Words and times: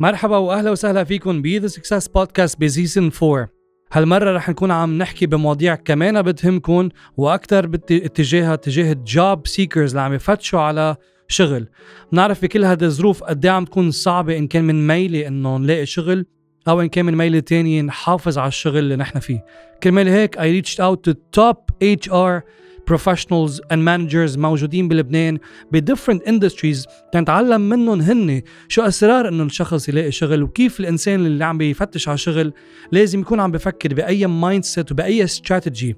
مرحبا 0.00 0.36
واهلا 0.36 0.70
وسهلا 0.70 1.04
فيكم 1.04 1.42
ب 1.42 1.46
The 1.46 1.66
Success 1.66 2.08
Podcast 2.08 2.60
ب 2.60 2.67
season 2.67 3.10
4 3.22 3.48
هالمرة 3.92 4.36
رح 4.36 4.48
نكون 4.48 4.70
عم 4.70 4.98
نحكي 4.98 5.26
بمواضيع 5.26 5.74
كمان 5.74 6.22
بتهمكم 6.22 6.88
وأكثر 7.16 7.66
باتجاهها 7.66 8.54
اتجاه 8.54 8.92
ال 8.92 9.05
job 9.05 9.46
seekers 9.46 9.90
اللي 9.90 10.00
عم 10.00 10.12
يفتشوا 10.12 10.60
على 10.60 10.96
شغل. 11.28 11.66
بنعرف 12.12 12.42
بكل 12.42 12.64
هذه 12.64 12.84
الظروف 12.84 13.24
قد 13.24 13.44
إيه 13.44 13.52
عم 13.52 13.64
تكون 13.64 13.90
صعبة 13.90 14.36
إن 14.36 14.46
كان 14.46 14.64
من 14.64 14.86
ميلة 14.86 15.26
انه 15.26 15.56
نلاقي 15.58 15.86
شغل 15.86 16.26
أو 16.68 16.80
إن 16.80 16.88
كان 16.88 17.04
من 17.04 17.14
ميلة 17.14 17.40
تانية 17.40 17.82
نحافظ 17.82 18.38
على 18.38 18.48
الشغل 18.48 18.78
اللي 18.78 18.96
نحن 18.96 19.18
فيه. 19.18 19.44
كرمال 19.82 20.08
هيك 20.08 20.38
I 20.38 20.62
reached 20.62 20.78
out 20.78 21.10
to 21.10 21.14
top 21.40 21.84
HR 21.84 22.42
professionals 22.90 23.60
and 23.72 23.78
managers 23.78 24.38
موجودين 24.38 24.88
بلبنان 24.88 25.38
ب 25.72 25.77
different 25.77 26.22
industries 26.22 26.86
تنتعلم 27.12 27.60
منهم 27.60 28.00
هن 28.00 28.42
شو 28.68 28.82
أسرار 28.82 29.28
إنه 29.28 29.42
الشخص 29.42 29.88
يلاقي 29.88 30.10
شغل 30.10 30.42
وكيف 30.42 30.80
الإنسان 30.80 31.26
اللي 31.26 31.44
عم 31.44 31.58
بيفتش 31.58 32.08
على 32.08 32.18
شغل 32.18 32.52
لازم 32.92 33.20
يكون 33.20 33.40
عم 33.40 33.50
بفكر 33.50 33.94
بأي 33.94 34.26
mindset 34.26 34.92
وبأي 34.92 35.24
استراتيجي 35.24 35.96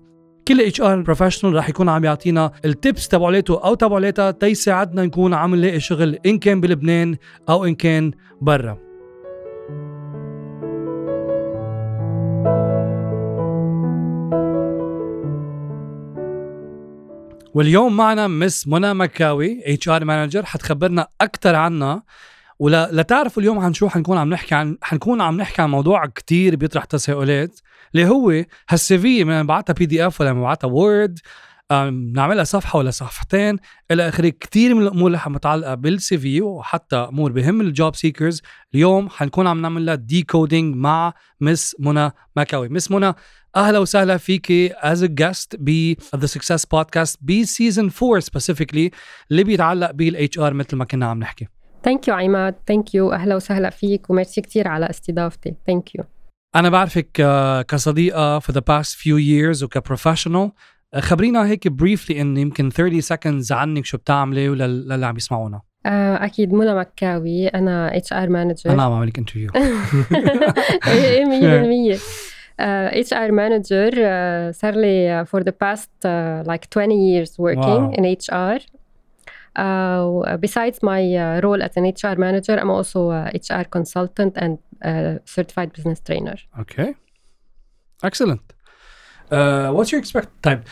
كل 0.49 0.61
HR 0.61 1.01
professional 1.01 1.55
رح 1.55 1.69
يكون 1.69 1.89
عم 1.89 2.05
يعطينا 2.05 2.53
ال 2.65 2.73
tips 2.73 3.09
تبعولته 3.09 3.65
أو 3.65 3.75
تبعولتها 3.75 4.31
تيساعدنا 4.31 5.05
نكون 5.05 5.35
عم 5.35 5.55
نلاقي 5.55 5.81
شغل 5.81 6.19
إن 6.27 6.39
كان 6.39 6.61
بلبنان 6.61 7.17
أو 7.49 7.65
إن 7.65 7.75
كان 7.75 8.11
برا. 8.41 8.88
واليوم 17.55 17.97
معنا 17.97 18.27
Miss 18.29 18.69
منى 18.69 18.95
مكاوي 18.95 19.63
HR 19.67 20.05
manager 20.05 20.45
حتخبرنا 20.45 21.09
أكثر 21.21 21.55
عنها. 21.55 22.03
وهلأ 22.59 22.89
لتعرفوا 22.93 23.43
اليوم 23.43 23.59
عن 23.59 23.75
شو 23.75 23.89
حنكون 23.89 24.19
عم 24.19 24.31
نحكي 24.31 24.55
عن 24.55 24.79
حنكون 24.83 25.21
عم 25.21 25.37
نحكي 25.37 25.63
عن 25.63 25.71
موضوع 25.71 26.07
كتير 26.07 26.57
بيطرح 26.57 26.85
تساؤلات 26.85 27.61
اللي 27.95 28.07
هو 28.09 28.45
هال 28.69 28.99
CV 28.99 29.25
بنبعتها 29.25 29.73
PDF 29.73 30.21
ولا 30.21 30.33
بنبعتها 30.33 30.69
Word 30.69 31.19
بنعملها 31.71 32.45
صفحة 32.45 32.79
ولا 32.79 32.91
صفحتين 32.91 33.57
إلى 33.91 34.09
آخره 34.09 34.29
كثير 34.29 34.75
من 34.75 34.83
الأمور 34.83 35.07
اللي 35.07 35.21
متعلقة 35.27 35.75
بال 35.75 36.19
CV 36.19 36.43
وحتى 36.43 36.97
أمور 36.97 37.33
بهم 37.33 37.61
ال 37.61 37.70
job 37.70 37.97
seekers 37.97 38.43
اليوم 38.75 39.09
حنكون 39.09 39.47
عم 39.47 39.63
نعمل 39.63 39.87
لها 39.87 39.95
decoding 39.95 40.77
مع 40.77 41.13
Miss 41.41 41.77
منى 41.79 42.11
مكاوي. 42.37 42.69
Miss 42.69 42.91
منى 42.91 43.15
أهلا 43.59 43.79
وسهلا 43.79 44.17
فيكي 44.17 44.73
از 44.77 45.05
Just 45.05 45.14
Be 45.14 45.18
The 45.18 45.25
Success 45.25 45.41
podcast 45.41 45.57
ب 45.59 45.95
season 46.17 47.91
4 48.03 48.21
specifically 48.21 48.91
اللي 49.31 49.45
بيتعلق 49.45 49.91
بال 49.91 50.39
HR 50.39 50.55
مثل 50.55 50.77
ما 50.77 50.85
كنا 50.85 51.07
عم 51.07 51.19
نحكي. 51.19 51.49
thank 51.85 52.09
you 52.09 52.15
عماد. 52.15 52.55
thank 52.69 52.95
you 52.95 53.13
أهلا 53.13 53.37
وسهلا 53.37 53.71
فيك 53.71 54.11
وميرسي 54.11 54.41
كثير 54.41 54.69
على 54.69 54.91
استضافتي. 54.91 55.55
thank 55.67 55.95
you 55.95 56.05
أنا 56.57 56.69
بعرفك 56.69 57.11
كصديقة 57.69 58.41
for 58.41 58.53
the 58.53 58.61
past 58.61 58.95
few 58.95 59.19
years 59.19 59.63
وك 59.63 59.76
professional 59.76 60.53
خبرينا 60.99 61.47
هيك 61.47 61.69
briefly 61.69 62.21
إن 62.21 62.37
يمكن 62.37 62.71
30 62.71 63.01
seconds 63.03 63.53
عنك 63.53 63.85
شو 63.85 63.99
بتعملي 63.99 64.49
وللي 64.49 65.07
عم 65.07 65.17
يسمعونا. 65.17 65.61
أكيد 65.87 66.53
منى 66.53 66.75
مكاوي. 66.75 67.49
أنا 67.49 67.97
HR 67.97 68.29
manager 68.29 68.71
أنا 68.71 68.83
عم 68.83 68.93
اعمل 68.93 69.07
لك 69.07 69.19
interview 69.19 69.51
إيه 70.87 71.95
100% 71.97 72.01
اتش 72.60 73.14
ار 73.14 73.32
مانجر 73.32 73.92
صار 74.52 74.76
لي 74.76 75.26
for 75.26 75.44
the 75.44 75.52
past 75.52 75.90
uh, 76.06 76.44
like 76.52 76.70
20 76.70 76.96
years 76.96 77.40
working 77.40 77.82
wow. 77.82 77.92
in 77.92 78.04
HR. 78.04 78.60
Uh, 79.56 80.38
besides 80.38 80.82
my 80.82 81.16
uh, 81.16 81.42
role 81.42 81.62
as 81.62 81.78
an 81.78 81.86
HR 81.86 82.18
manager, 82.18 82.58
I'm 82.60 82.72
also 82.72 83.12
a 83.12 83.32
HR 83.36 83.66
consultant 83.66 84.34
and 84.36 84.58
a 84.82 85.20
certified 85.26 85.72
business 85.74 86.00
trainer. 86.00 86.38
Okay, 86.60 86.96
excellent. 88.04 88.42
Uh, 89.32 89.72
what's 89.72 89.92
your 89.92 90.02
expect 90.02 90.30
طيب 90.42 90.64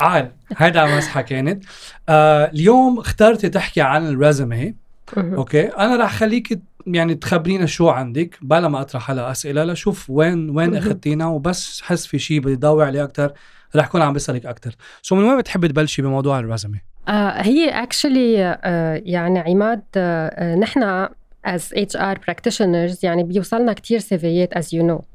عال 0.00 0.32
هيدا 0.56 0.96
مسحه 0.96 1.20
كانت 1.20 1.64
uh, 1.64 1.70
اليوم 2.08 2.98
اخترتي 2.98 3.48
تحكي 3.48 3.80
عن 3.80 4.08
الريزومي 4.08 4.74
اوكي 5.18 5.66
انا 5.66 5.96
رح 5.96 6.14
خليك 6.14 6.60
يعني 6.87 7.15
تخبرينا 7.15 7.65
شو 7.65 7.89
عندك 7.89 8.37
بلا 8.41 8.67
ما 8.67 8.81
أطرح 8.81 9.11
هلا 9.11 9.31
أسئلة 9.31 9.63
لشوف 9.63 10.09
وين 10.09 10.49
وين 10.49 10.75
أخذتينا 10.75 11.27
وبس 11.27 11.81
حس 11.81 12.05
في 12.05 12.19
شيء 12.19 12.39
بدي 12.39 12.55
ضوي 12.55 12.85
عليه 12.85 13.03
أكثر 13.03 13.33
رح 13.75 13.87
كون 13.87 14.01
عم 14.01 14.13
بسألك 14.13 14.45
أكثر 14.45 14.75
so 15.01 15.15
من 15.15 15.23
وين 15.23 15.37
بتحبي 15.37 15.67
تبلشي 15.67 16.01
بموضوع 16.01 16.39
الرزمة؟ 16.39 16.79
آه 17.07 17.41
هي 17.41 17.69
actually 17.69 18.43
آه 18.63 19.01
يعني 19.05 19.39
عماد 19.39 19.83
آه 19.97 20.55
نحن 20.55 21.07
as 21.47 21.61
HR 21.75 22.17
practitioners 22.17 23.03
يعني 23.03 23.23
بيوصلنا 23.23 23.73
كثير 23.73 23.99
CVيات 23.99 24.53
as 24.53 24.67
you 24.67 24.83
know. 24.83 25.08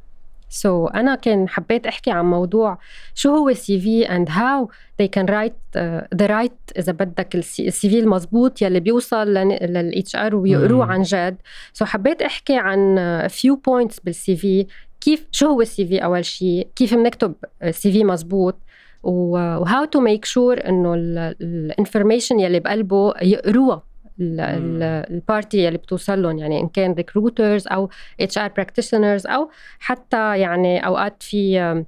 so 0.55 0.89
so, 0.89 0.95
أنا 0.95 1.15
كان 1.15 1.49
حبيت 1.49 1.87
أحكي 1.87 2.11
عن 2.11 2.25
موضوع 2.25 2.79
شو 3.15 3.37
هو 3.37 3.49
ال 3.49 3.81
CV 3.81 4.05
and 4.05 4.29
how 4.31 4.71
they 5.03 5.07
can 5.07 5.27
write 5.27 5.77
the 5.77 6.27
uh, 6.27 6.31
write 6.31 6.53
إذا 6.79 6.93
بدك 6.93 7.35
ال 7.35 7.71
CV 7.91 7.99
المضبوط 7.99 8.63
يلي 8.63 8.81
بيوصل 8.81 9.29
لل 9.35 10.17
HR 10.17 10.37
ويقروه 10.37 10.85
عن 10.85 11.03
جد. 11.03 11.37
so 11.73 11.85
so, 11.85 11.89
حبيت 11.89 12.23
أحكي 12.23 12.57
عن 12.57 12.99
few 13.29 13.57
points 13.57 14.01
بال 14.01 14.37
CV 14.37 14.67
كيف 15.01 15.27
شو 15.33 15.47
هو 15.47 15.61
ال 15.61 15.87
CV 15.87 15.99
أول 16.05 16.25
شيء 16.25 16.69
كيف 16.77 16.95
بنكتب 16.95 17.35
CV 17.71 18.05
مضبوط 18.05 18.57
و 19.03 19.85
how 19.85 19.94
to 19.94 20.01
make 20.01 20.25
sure 20.25 20.69
إنه 20.69 20.95
ال 20.95 21.07
information 21.07 22.41
يلي 22.41 22.61
بقلبه 22.61 23.15
يقروها 23.23 23.83
ال 24.21 24.45
party 24.45 25.69
اللي 25.69 25.79
بتوصل 25.79 26.23
لهم 26.23 26.39
يعني 26.39 26.61
إن 26.61 26.69
كان 26.69 26.93
recruiters 26.93 27.69
أو 27.69 27.91
HR 28.21 28.49
practitioners 28.49 29.27
أو 29.27 29.51
حتى 29.79 30.39
يعني 30.39 30.87
أوقات 30.87 31.23
في 31.23 31.85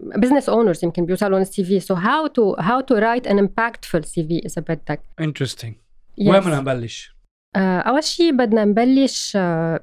business 0.00 0.48
owners 0.48 0.84
يمكن 0.84 1.06
بيوصلوا 1.06 1.38
ال 1.38 1.64
CV 1.64 1.80
so 1.80 1.94
how 1.94 2.26
to 2.26 2.54
how 2.54 2.80
to 2.80 2.94
write 2.94 3.26
an 3.26 3.48
impactful 3.48 4.00
CV 4.00 4.38
إذا 4.38 4.62
بدك. 4.62 5.00
interesting 5.20 5.74
وين 6.18 6.40
بدنا 6.40 6.60
نبلش؟ 6.60 7.16
أول 7.56 8.04
شيء 8.04 8.32
بدنا 8.32 8.64
نبلش 8.64 9.36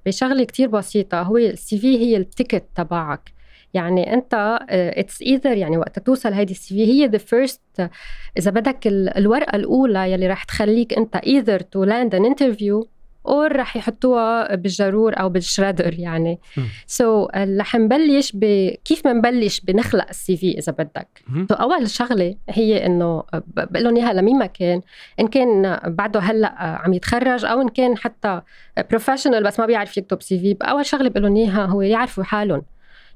بشغلة 0.06 0.44
كتير 0.44 0.68
بسيطة. 0.68 1.22
هو 1.22 1.38
ال 1.38 1.78
CV 1.78 1.98
هي 1.98 2.18
ال 2.18 2.25
ticket 2.25 2.66
تبعك. 2.76 3.37
يعني 3.74 4.14
أنت 4.14 4.60
it's 4.70 5.22
either 5.22 5.58
يعني 5.58 5.78
وقت 5.78 6.00
توصل 6.00 6.34
هيدي 6.34 6.54
ال 6.54 6.76
CV 6.76 6.86
هي 6.86 7.08
the 7.08 7.18
first 7.18 7.90
إذا 8.38 8.52
بدك 8.52 8.88
الورقة 8.88 9.56
الأولى 9.56 10.12
يلي 10.12 10.28
رح 10.28 10.44
تخليك 10.44 10.94
أنت 10.94 11.16
either 11.16 11.60
to 11.60 11.84
land 11.84 12.16
an 12.16 12.26
interview 12.26 12.88
أو 13.28 13.42
رح 13.42 13.78
يحطوها 13.78 14.56
بالجرور 14.56 15.20
أو 15.20 15.30
بال 15.30 15.44
shredder 15.44 16.00
يعني. 16.00 16.40
so 16.88 17.28
so, 17.28 17.30
رح 17.36 17.76
نبلش 17.76 18.32
بكيف 18.36 19.08
بنبلش 19.08 19.60
بنخلق 19.60 20.06
ال 20.10 20.38
CV 20.38 20.52
إذا 20.52 20.72
بدك. 20.72 21.08
so, 21.28 21.62
أول 21.62 21.90
شغلة 21.90 22.36
هي 22.50 22.86
إنه 22.86 23.24
بقول 23.34 23.84
لهم 23.84 23.96
اياها 23.98 24.14
لمين 24.14 24.38
ما 24.38 24.46
كان؟ 24.46 24.82
إن 25.20 25.28
كان 25.28 25.80
بعده 25.86 26.20
هلا 26.20 26.56
عم 26.62 26.94
يتخرج 26.94 27.46
أو 27.46 27.62
إن 27.62 27.70
كان 27.70 27.98
حتى 27.98 28.42
professional 28.90 29.44
بس 29.44 29.60
ما 29.60 29.66
بيعرف 29.66 29.98
يكتب 29.98 30.22
CV 30.22 30.58
أول 30.62 30.86
شغلة 30.86 31.10
بقول 31.10 31.24
لهم 31.24 31.36
إياها 31.36 31.66
هو 31.66 31.82
يعرفوا 31.82 32.24
حالهم. 32.24 32.62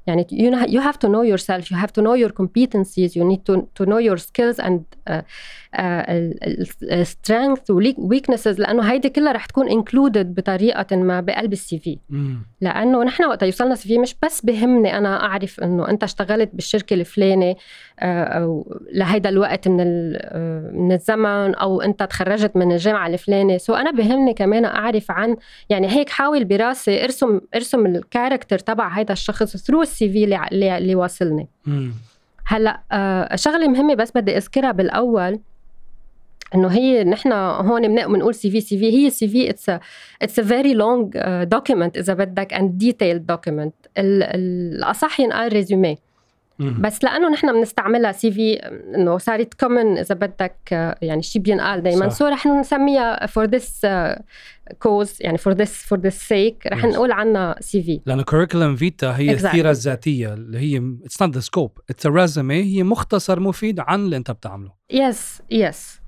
يعني 0.07 0.25
you, 0.31 0.51
you 0.67 0.81
have 0.81 0.97
to 0.97 1.07
know 1.07 1.21
yourself 1.21 1.71
you 1.71 1.77
have 1.77 1.91
to 1.91 2.01
know 2.01 2.13
your 2.13 2.29
competencies 2.29 3.15
you 3.15 3.23
need 3.23 3.45
to, 3.45 3.67
to 3.75 3.85
know 3.85 3.97
your 3.97 4.17
skills 4.17 4.59
and 4.59 4.85
uh, 5.07 5.21
uh, 5.76 7.04
strength 7.04 7.70
و 7.70 7.80
weaknesses 8.08 8.58
لأنه 8.58 8.82
هيدي 8.82 9.08
كلها 9.08 9.32
رح 9.32 9.46
تكون 9.46 9.82
included 9.82 10.26
بطريقة 10.26 10.96
ما 10.96 11.20
بقلب 11.20 11.52
ال 11.52 11.78
CV. 11.78 11.98
لأنه 12.60 13.04
نحن 13.04 13.24
وقت 13.24 13.42
يوصلنا 13.42 13.74
CV 13.74 13.98
مش 13.98 14.16
بس 14.22 14.44
بهمني 14.44 14.98
أنا 14.98 15.24
أعرف 15.24 15.60
إنه 15.60 15.88
أنت 15.88 16.02
اشتغلت 16.02 16.50
بالشركة 16.52 16.94
الفلانيه 16.94 17.54
أو 18.02 18.78
لهيدا 18.92 19.28
الوقت 19.28 19.68
من 19.68 19.76
من 20.78 20.92
الزمن 20.92 21.54
أو 21.54 21.80
أنت 21.82 22.02
تخرجت 22.02 22.56
من 22.56 22.72
الجامعة 22.72 23.06
الفلانيه 23.06 23.58
so 23.58 23.74
أنا 23.74 23.90
بهمني 23.90 24.34
كمان 24.34 24.64
أعرف 24.64 25.10
عن 25.10 25.36
يعني 25.70 25.90
هيك 25.90 26.10
حاول 26.10 26.44
براسي 26.44 27.04
ارسم 27.04 27.40
ارسم 27.54 27.86
ال 27.86 27.93
character 27.93 28.58
تبع 28.58 28.88
هيدا 28.88 29.12
الشخص 29.12 29.56
through 29.56 29.82
ال 29.82 30.08
CV 30.12 30.24
اللي, 30.24 30.78
اللي 30.78 30.94
واصلني. 30.94 31.48
هلأ 32.46 32.80
شغلة 33.34 33.68
مهمة 33.68 33.94
بس 33.94 34.12
بدي 34.14 34.36
أذكرها 34.36 34.72
بالأول. 34.72 35.40
إنه 36.54 36.68
هي 36.68 37.04
نحن 37.04 37.32
هون 37.32 37.94
بنقول 37.94 38.34
CV 38.34 38.60
CV 38.60 38.92
هي 38.92 39.10
CV 39.10 39.50
it's 39.50 39.70
it's 40.22 40.38
a 40.38 40.42
very 40.42 40.74
long 40.74 41.18
document 41.42 41.96
إذا 41.96 42.14
بدك 42.14 42.54
and 42.54 42.78
detailed 42.78 43.26
document 43.26 43.74
الأصح 43.98 45.20
ينقال 45.20 45.52
résumé 45.52 45.98
بس 46.58 47.04
لأنه 47.04 47.28
نحن 47.28 47.52
بنستعملها 47.52 48.12
CV 48.12 48.54
إنه 48.94 49.18
صارت 49.18 49.54
common 49.54 49.98
إذا 49.98 50.14
بدك 50.14 50.56
يعني 51.02 51.22
شيء 51.22 51.42
بينقال 51.42 51.82
دائما 51.82 52.08
so 52.08 52.26
رح 52.26 52.46
نسميها 52.46 53.26
for 53.26 53.44
this 53.44 53.86
cause 54.78 55.16
يعني 55.20 55.38
for 55.38 55.52
this 55.52 55.82
for 55.82 55.98
this 55.98 56.28
sake 56.28 56.66
رح 56.66 56.84
نقول 56.84 57.12
عنها 57.12 57.56
CV 57.60 58.00
لأنه 58.06 58.22
curriculum 58.22 58.76
vitae 58.76 59.16
هي 59.16 59.38
exactly. 59.38 59.44
السيره 59.44 59.70
الذاتية 59.70 60.34
اللي 60.34 60.58
هي 60.58 60.82
it's 61.04 61.22
not 61.22 61.34
the 61.34 61.40
scope 61.40 61.78
it's 61.90 62.06
résumé 62.06 62.62
هي 62.62 62.82
مختصر 62.82 63.40
مفيد 63.40 63.80
عن 63.80 64.00
اللي 64.00 64.16
أنت 64.16 64.30
بتعمله. 64.30 64.72
yes 64.90 65.38
yes, 65.38 65.42
yes 65.50 65.94
yes. 65.96 66.01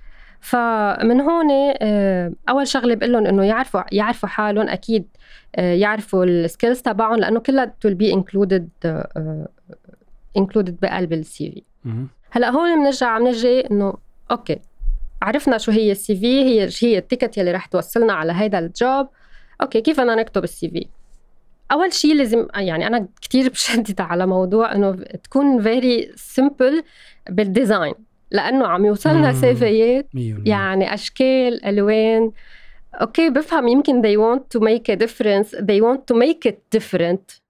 فمن 0.45 1.21
هون 1.21 1.47
آه، 1.83 2.33
أول 2.49 2.69
شغلة 2.69 2.95
بقول 2.95 3.13
لهم 3.13 3.27
إنه 3.27 3.45
يعرفوا 3.45 3.83
يعرفوا 3.93 4.29
حالهم 4.29 4.69
أكيد 4.69 5.07
آه، 5.57 5.75
يعرفوا 5.75 6.25
ال 6.25 6.33
skills 6.33 6.81
تبعهم 6.83 7.17
لأنه 7.17 7.41
كلها 7.41 7.75
will 7.87 7.91
be 7.91 8.15
included 8.17 8.69
included 10.39 10.73
بقلب 10.83 11.13
ال 11.13 11.51
CV 11.51 11.63
هلأ 12.31 12.51
هون 12.51 12.79
بنرجع 12.79 13.07
عم 13.07 13.29
نجي 13.29 13.61
إنه 13.71 13.95
okay 14.31 14.59
عرفنا 15.23 15.59
شو 15.59 15.73
هي 15.73 15.93
ال 15.93 16.17
CV 16.17 16.45
هي 16.45 16.69
هي 16.81 16.99
ال 16.99 17.05
ticket 17.05 17.39
يلي 17.39 17.53
رح 17.53 17.67
توصلنا 17.67 18.13
على 18.13 18.33
هيدا 18.33 18.59
ال 18.59 18.71
job 18.71 19.09
okay 19.61 19.81
كيف 19.81 20.01
بدنا 20.01 20.15
نكتب 20.15 20.45
ال 20.45 20.71
CV 20.71 20.87
أول 21.73 21.93
شيء 21.93 22.15
لازم 22.15 22.47
يعني 22.55 22.87
أنا 22.87 23.09
كثير 23.23 23.49
بشدد 23.53 24.01
على 24.01 24.27
موضوع 24.27 24.75
إنه 24.75 24.93
تكون 25.25 25.63
very 25.63 26.13
simple 26.17 26.85
بال 27.31 27.47
design 27.47 27.95
لأنه 28.31 28.67
عم 28.67 28.85
يوصلنا 28.85 29.33
CVيات 29.33 30.09
يعني 30.45 30.95
أشكال 30.95 31.65
ألوان. 31.65 32.33
okay 32.95 33.31
بفهم 33.31 33.69
يمكن 33.69 34.03
they 34.03 34.17
want 34.17 34.59
to 34.59 34.63
make 34.63 34.95
a 34.95 34.97
difference 34.97 35.51
they 35.51 35.81
want 35.81 36.01
to 36.11 36.17
make 36.17 36.51
it 36.51 36.79
different. 36.79 37.41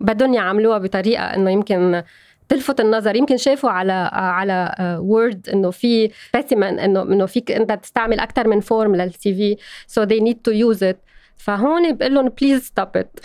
بدهم 0.00 0.34
يعملوها 0.34 0.78
بطريقة 0.78 1.22
إنه 1.22 1.50
يمكن 1.50 2.02
تلفت 2.48 2.80
النظر. 2.80 3.16
يمكن 3.16 3.36
شافوا 3.36 3.70
على 3.70 4.10
على 4.12 4.74
Word 5.00 5.48
إنه 5.48 5.70
في 5.70 6.10
specimen 6.32 6.78
إنه 6.78 7.02
إنه 7.02 7.26
فيك 7.26 7.52
أنت 7.52 7.72
تستعمل 7.72 8.20
أكثر 8.20 8.48
من 8.48 8.60
form 8.60 8.96
لل 8.96 9.34
CV 9.34 9.56
so 9.86 10.04
they 10.06 10.20
need 10.20 10.36
to 10.48 10.52
use 10.52 10.82
it. 10.82 10.96
فهون 11.36 11.92
بقول 11.92 12.14
لهم 12.14 12.28
please 12.28 12.62
stop 12.62 12.96
it 12.96 13.20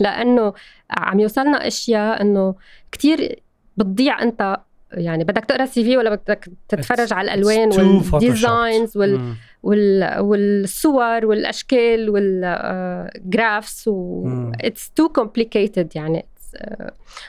لأنه 0.00 0.52
عم 0.90 1.20
يوصلنا 1.20 1.66
أشياء 1.66 2.22
إنه 2.22 2.54
كثير 2.92 3.42
بتضيع 3.76 4.22
أنت 4.22 4.56
يعني 4.94 5.24
بدك 5.24 5.44
تقرأ 5.44 5.62
ال 5.62 5.84
CV 5.84 5.96
ولا 5.96 6.10
بدك 6.10 6.48
تتفرج 6.68 7.12
على 7.12 7.34
الألوان 7.34 7.68
وال 8.12 8.31
designs 8.31 8.96
وال 8.96 9.34
وال 9.62 10.20
والصور 10.20 11.26
والأشكال 11.26 12.10
وال 12.10 12.55
graphs 12.55 13.88
و 13.88 14.24
it's 14.60 14.90
too 14.90 15.08
complicated 15.08 15.96
يعني. 15.96 16.26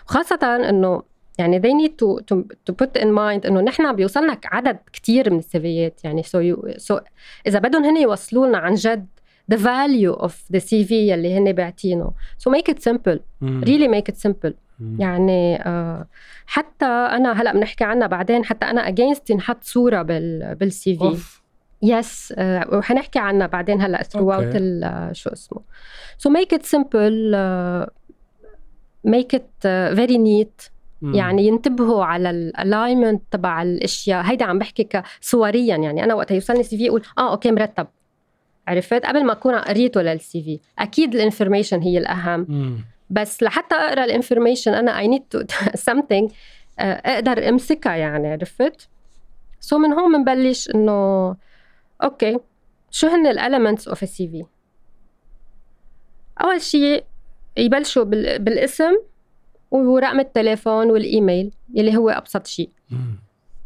وخاصه 0.06 0.70
إنه 0.70 1.04
يعني 1.38 1.62
they 1.62 1.88
need 1.88 1.92
to 1.92 2.20
to 2.22 2.44
to 2.44 2.76
put 2.84 3.02
in 3.02 3.08
mind 3.08 3.46
إنه 3.46 3.62
نحن 3.62 3.96
بيوصلنا 3.96 4.38
عدد 4.46 4.78
كتير 4.94 5.34
من 5.34 5.40
ال 5.40 5.52
CVيات 5.52 6.04
يعني. 6.04 6.24
so 6.24 6.94
so 6.94 6.98
so 6.98 7.02
إذا 7.48 7.60
بدهم 7.60 7.84
هن 7.84 7.98
يوصلوا 7.98 8.48
لنا 8.48 8.58
عن 8.58 8.74
جد 8.74 9.08
the 9.52 9.58
value 9.58 10.16
of 10.26 10.34
the 10.54 10.60
CV 10.60 10.92
اللي 10.92 11.38
هن 11.38 11.52
باعتينه 11.52 12.14
so 12.40 12.52
make 12.52 12.74
it 12.74 12.80
simple. 12.82 13.18
mm. 13.44 13.64
really 13.66 13.88
make 13.88 14.14
it 14.14 14.18
simple. 14.18 14.52
mm. 14.52 14.84
يعني 15.00 15.58
uh, 15.58 16.06
حتى 16.46 16.86
أنا 16.86 17.42
هلا 17.42 17.54
بنحكي 17.54 17.84
عنها 17.84 18.08
بعدين 18.08 18.46
حتى 18.46 18.66
أنا 18.66 18.92
against 18.92 19.30
ينحط 19.30 19.64
صورة 19.64 20.02
بال 20.02 20.56
بال 20.56 20.96
CV 20.96 21.40
yes 21.84 22.34
وحنحكي 22.74 23.20
عنها 23.20 23.48
بعدين 23.48 23.82
هلا 23.82 24.04
throughout 24.04 24.54
okay. 24.54 25.14
شو 25.14 25.30
اسمه. 25.30 25.62
So 26.18 26.30
make 26.30 26.58
it 26.58 26.66
simple 26.66 27.36
uh, 27.36 27.86
make 29.08 29.34
it 29.34 29.66
uh, 29.66 29.96
very 29.96 30.18
neat. 30.18 30.74
يعني 31.04 31.48
ينتبهوا 31.48 32.06
على 32.06 32.30
ال 32.30 32.39
alignment 32.39 33.24
تبع 33.32 33.62
الأشياء. 33.62 34.24
هيدا 34.24 34.46
عم 34.46 34.60
بحكي 34.60 34.84
كصورة 34.84 35.51
يا. 35.51 35.78
يعني 35.78 36.04
أنا 36.04 36.14
وقت 36.14 36.32
يوصلني 36.32 36.64
CV 36.64 36.90
أقول 36.90 37.02
آه 37.18 37.32
okay 37.32 37.52
مرتب. 37.52 37.88
عرفت؟ 38.68 39.06
قبل 39.06 39.26
ما 39.26 39.32
أكون 39.32 39.56
قريته 39.56 40.02
لل 40.02 40.44
CV 40.44 40.60
أكيد 40.80 41.16
ال 41.16 41.21
information 41.21 41.82
هي 41.82 41.98
الأهم. 41.98 42.46
بس 43.10 43.44
لحتى 43.44 43.76
أقرأ 43.76 44.04
ال 44.06 44.11
information 44.11 44.74
أنا 44.74 45.00
I 45.00 45.08
need 45.08 45.24
to 45.30 45.44
something 45.92 46.32
أقدر 46.80 47.50
أمسكها 47.50 47.96
يعني 47.96 48.32
عرفت؟ 48.32 48.90
so 49.60 49.76
so 49.76 49.80
من 49.80 49.94
هون 49.94 50.18
بنبلش 50.18 50.70
إنه 50.76 51.36
okay 52.04 52.38
شو 52.92 53.08
هن 53.08 53.28
ال 53.28 53.34
elements 53.34 53.88
of 53.88 54.04
ال 54.04 54.28
CV 54.28 54.46
أول 56.44 56.62
شيء 56.62 57.04
يبلشوا 57.58 58.04
بالاسم 58.38 58.94
ورقم 59.72 60.20
التليفون 60.20 60.92
والإيميل 60.92 61.52
يلي 61.74 61.98
هو 61.98 62.10
أبسط 62.10 62.48
شيء 62.48 62.70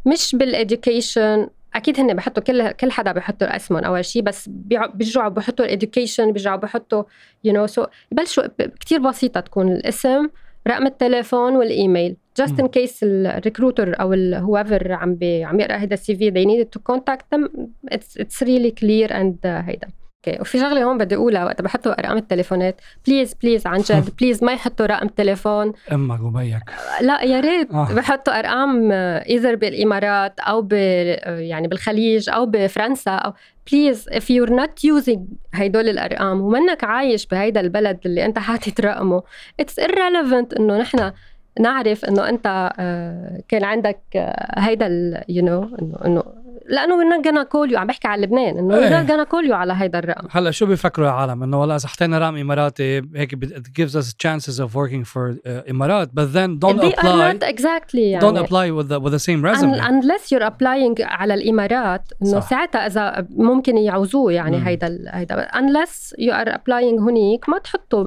مش 0.05 0.35
بال 0.35 0.56
education 0.56 1.49
أكيد 1.77 1.99
هن 1.99 2.13
بحطوا 2.13 2.43
كل 2.43 2.71
كل 2.71 2.91
حدا 2.91 3.11
بحطوا 3.11 3.55
اسمهم 3.55 3.83
أول 3.83 4.05
شيء 4.05 4.21
بس 4.21 4.49
بيرجعوا 4.93 5.29
بحطوا 5.29 5.65
ال 5.65 5.72
education 5.72 6.31
بيرجعوا 6.31 6.57
بحطوا 6.57 7.03
you 7.43 7.53
know 7.53 7.67
so 7.67 7.85
يبلشوا 8.11 8.43
كثير 8.79 8.99
بسيطة 8.99 9.39
تكون 9.39 9.71
الاسم 9.71 10.29
رقم 10.67 10.85
التليفون 10.85 11.55
والإيميل. 11.55 12.17
just 12.37 12.59
in 12.59 12.67
case 12.67 12.99
ال 13.03 13.13
recruiter 13.13 14.01
أو 14.01 14.15
whoever 14.15 14.91
عم 14.91 15.15
بي 15.15 15.43
عم 15.43 15.59
يقرأ 15.59 15.75
هذا 15.75 15.93
ال 15.93 16.15
CV 16.15 16.31
they 16.31 16.45
needed 16.47 16.69
to 16.77 16.81
contact 16.93 17.25
them 17.35 17.49
it's 17.91 18.21
it's 18.21 18.41
really 18.41 18.71
clear 18.71 19.09
and 19.11 19.35
uh, 19.43 19.47
هيدا. 19.47 19.87
أوكي 20.27 20.41
وفي 20.41 20.59
شغلة 20.59 20.83
هون 20.83 20.97
بدي 20.97 21.15
أقولها 21.15 21.45
وقت 21.45 21.61
بحطوا 21.61 21.99
أرقام 21.99 22.17
التليفونات. 22.17 22.81
please 23.07 23.33
please 23.33 23.67
عن 23.67 23.79
جد 23.79 24.09
please 24.19 24.43
ما 24.43 24.51
يحطوا 24.51 24.85
رقم 24.85 25.07
تليفون. 25.07 25.73
أمك 25.91 26.21
وبيك. 26.21 26.61
لا 27.01 27.23
يا 27.23 27.39
ريت 27.39 27.71
آه. 27.71 27.93
بحطوا 27.93 28.39
أرقام 28.39 28.91
either 28.91 29.55
بالإمارات 29.55 30.39
أو 30.39 30.61
ب 30.61 30.73
يعني 30.73 31.67
بالخليج 31.67 32.29
أو 32.29 32.45
بفرنسا 32.45 33.11
أو 33.11 33.33
please 33.71 34.09
if 34.09 34.23
you're 34.23 34.51
not 34.51 34.89
using 34.91 35.19
هيدول 35.53 35.89
الأرقام 35.89 36.41
ومنك 36.41 36.83
عايش 36.83 37.25
بهيدا 37.25 37.59
البلد 37.59 37.99
اللي 38.05 38.25
أنت 38.25 38.39
حاطط 38.39 38.81
رقمه 38.81 39.23
it's 39.61 39.83
irrelevant 39.83 40.59
إنه 40.59 40.77
نحن 40.77 41.11
نعرف 41.59 42.05
إنه 42.05 42.29
أنت 42.29 42.71
آه، 42.79 43.41
كان 43.47 43.63
عندك 43.63 43.99
آه، 44.15 44.59
هيدا 44.59 44.87
you 45.29 45.45
know 45.45 45.63
إنه 45.81 45.97
إنه 46.05 46.23
لأنه 46.69 47.21
gonna 47.21 47.45
call 47.45 47.71
you 47.71 47.75
عم 47.75 47.87
بحكي 47.87 48.07
على 48.07 48.21
لبنان 48.21 48.57
إنه 48.57 48.89
not 48.89 49.07
gonna 49.09 49.29
call 49.29 49.47
you 49.49 49.51
على 49.51 49.73
هيدا 49.77 49.99
الرقم. 49.99 50.27
هلأ 50.31 50.51
شو 50.51 50.65
بيفكروا 50.65 51.07
العالم؟ 51.07 51.43
إنه 51.43 51.59
والله 51.59 51.75
إذا 51.75 51.87
حطينا 51.87 52.19
رقم 52.19 52.35
إماراتي 52.37 53.01
هيك 53.15 53.35
it 53.35 53.81
gives 53.81 53.95
us 53.95 54.13
chances 54.13 54.59
of 54.59 54.75
working 54.75 55.03
for 55.13 55.31
uh, 55.45 55.69
إمارات 55.69 56.09
but 56.09 56.33
then 56.33 56.59
don't 56.59 56.81
They 56.81 56.93
apply 56.93 57.09
are 57.09 57.33
not 57.33 57.49
exactly 57.49 57.95
يعني. 57.95 58.19
don't 58.21 58.37
apply 58.45 58.71
with 58.71 58.89
the 58.89 58.99
with 58.99 59.13
the 59.13 59.19
same 59.19 59.41
resume. 59.45 59.79
Unless 59.79 60.31
you're 60.31 60.47
applying 60.51 60.95
على 61.01 61.33
الإمارات 61.33 62.01
إنه 62.21 62.39
ساعتها 62.39 62.87
إذا 62.87 63.27
ممكن 63.29 63.77
يعوزوه 63.77 64.31
يعني 64.33 64.67
هيدا 64.67 64.97
هيدا 65.07 65.47
unless 65.47 66.13
you 66.19 66.31
are 66.33 66.49
applying 66.53 66.99
هنيك 67.01 67.49
ما 67.49 67.57
تحطوا 67.57 68.03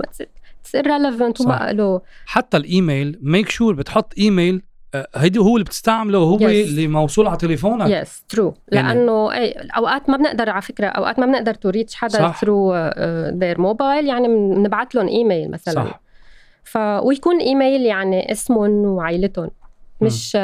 it's 0.60 0.76
irrelevant 0.76 1.40
وما 1.40 1.72
له 1.72 2.00
حتى 2.26 2.56
الإيميل 2.56 3.18
make 3.22 3.48
sure 3.48 3.74
بتحط 3.74 4.14
إيميل 4.18 4.62
آه، 4.94 5.08
هيدي 5.14 5.38
هو 5.38 5.56
اللي 5.56 5.64
بتستعمله 5.64 6.18
هو 6.18 6.38
yes. 6.38 6.42
اللي 6.42 6.88
موصول 6.88 7.26
على 7.26 7.36
تليفونك. 7.36 7.90
yes 7.90 8.18
yes, 8.18 8.22
true 8.28 8.54
يعني 8.72 8.98
لأنه 8.98 9.32
اي 9.32 9.68
أوقات 9.76 10.10
ما 10.10 10.16
بنقدر 10.16 10.50
على 10.50 10.62
فكرة 10.62 10.86
أوقات 10.86 11.18
ما 11.18 11.26
بنقدر 11.26 11.54
to 11.54 11.68
reach 11.68 11.94
حدا 11.94 12.30
through 12.30 12.74
their 13.38 13.60
mobile 13.60 14.06
يعني 14.06 14.28
بنبعث 14.28 14.94
لهم 14.94 15.08
إيميل 15.08 15.50
مثلا. 15.50 15.74
صح. 15.74 16.00
ف 16.64 16.76
ويكون 16.76 17.38
إيميل 17.38 17.80
يعني 17.80 18.32
اسمهم 18.32 18.70
وعائلتهم 18.70 19.50
مش 20.00 20.38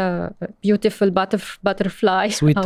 beautiful 0.63 1.11
butterfly 1.63 2.31
sweet 2.31 2.59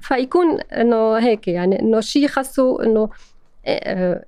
فيكون 0.00 0.60
إنه 0.60 1.18
هيك 1.18 1.48
يعني 1.48 1.80
إنه 1.80 2.00
شيء 2.00 2.26
خاصه 2.26 2.84
إنه 2.84 3.08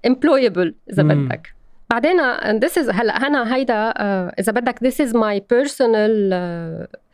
employable 0.06 0.74
اذا 0.90 1.02
بدك 1.02 1.54
بعدين 1.90 2.16
this 2.60 2.72
is 2.72 2.88
هلا 2.90 3.12
أنا 3.12 3.54
هيدا 3.54 3.90
uh, 3.90 4.34
اذا 4.38 4.52
بدك 4.52 4.78
this 4.78 5.06
is 5.06 5.12
my 5.12 5.40
personal 5.40 6.32
uh, 6.32 7.04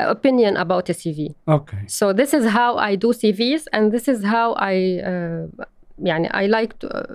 opinion 0.00 0.56
about 0.56 0.88
a 0.88 0.94
CV. 0.94 1.34
Okay. 1.48 1.82
So 1.86 2.12
this 2.12 2.32
is 2.32 2.44
how 2.46 2.76
I 2.76 2.94
do 2.94 3.08
CVs 3.12 3.62
and 3.72 3.92
this 3.92 4.08
is 4.08 4.24
how 4.24 4.54
I 4.54 4.74
uh, 5.02 5.66
يعني 5.98 6.28
I 6.30 6.46
like 6.46 6.78
to 6.78 6.88
uh, 6.88 7.14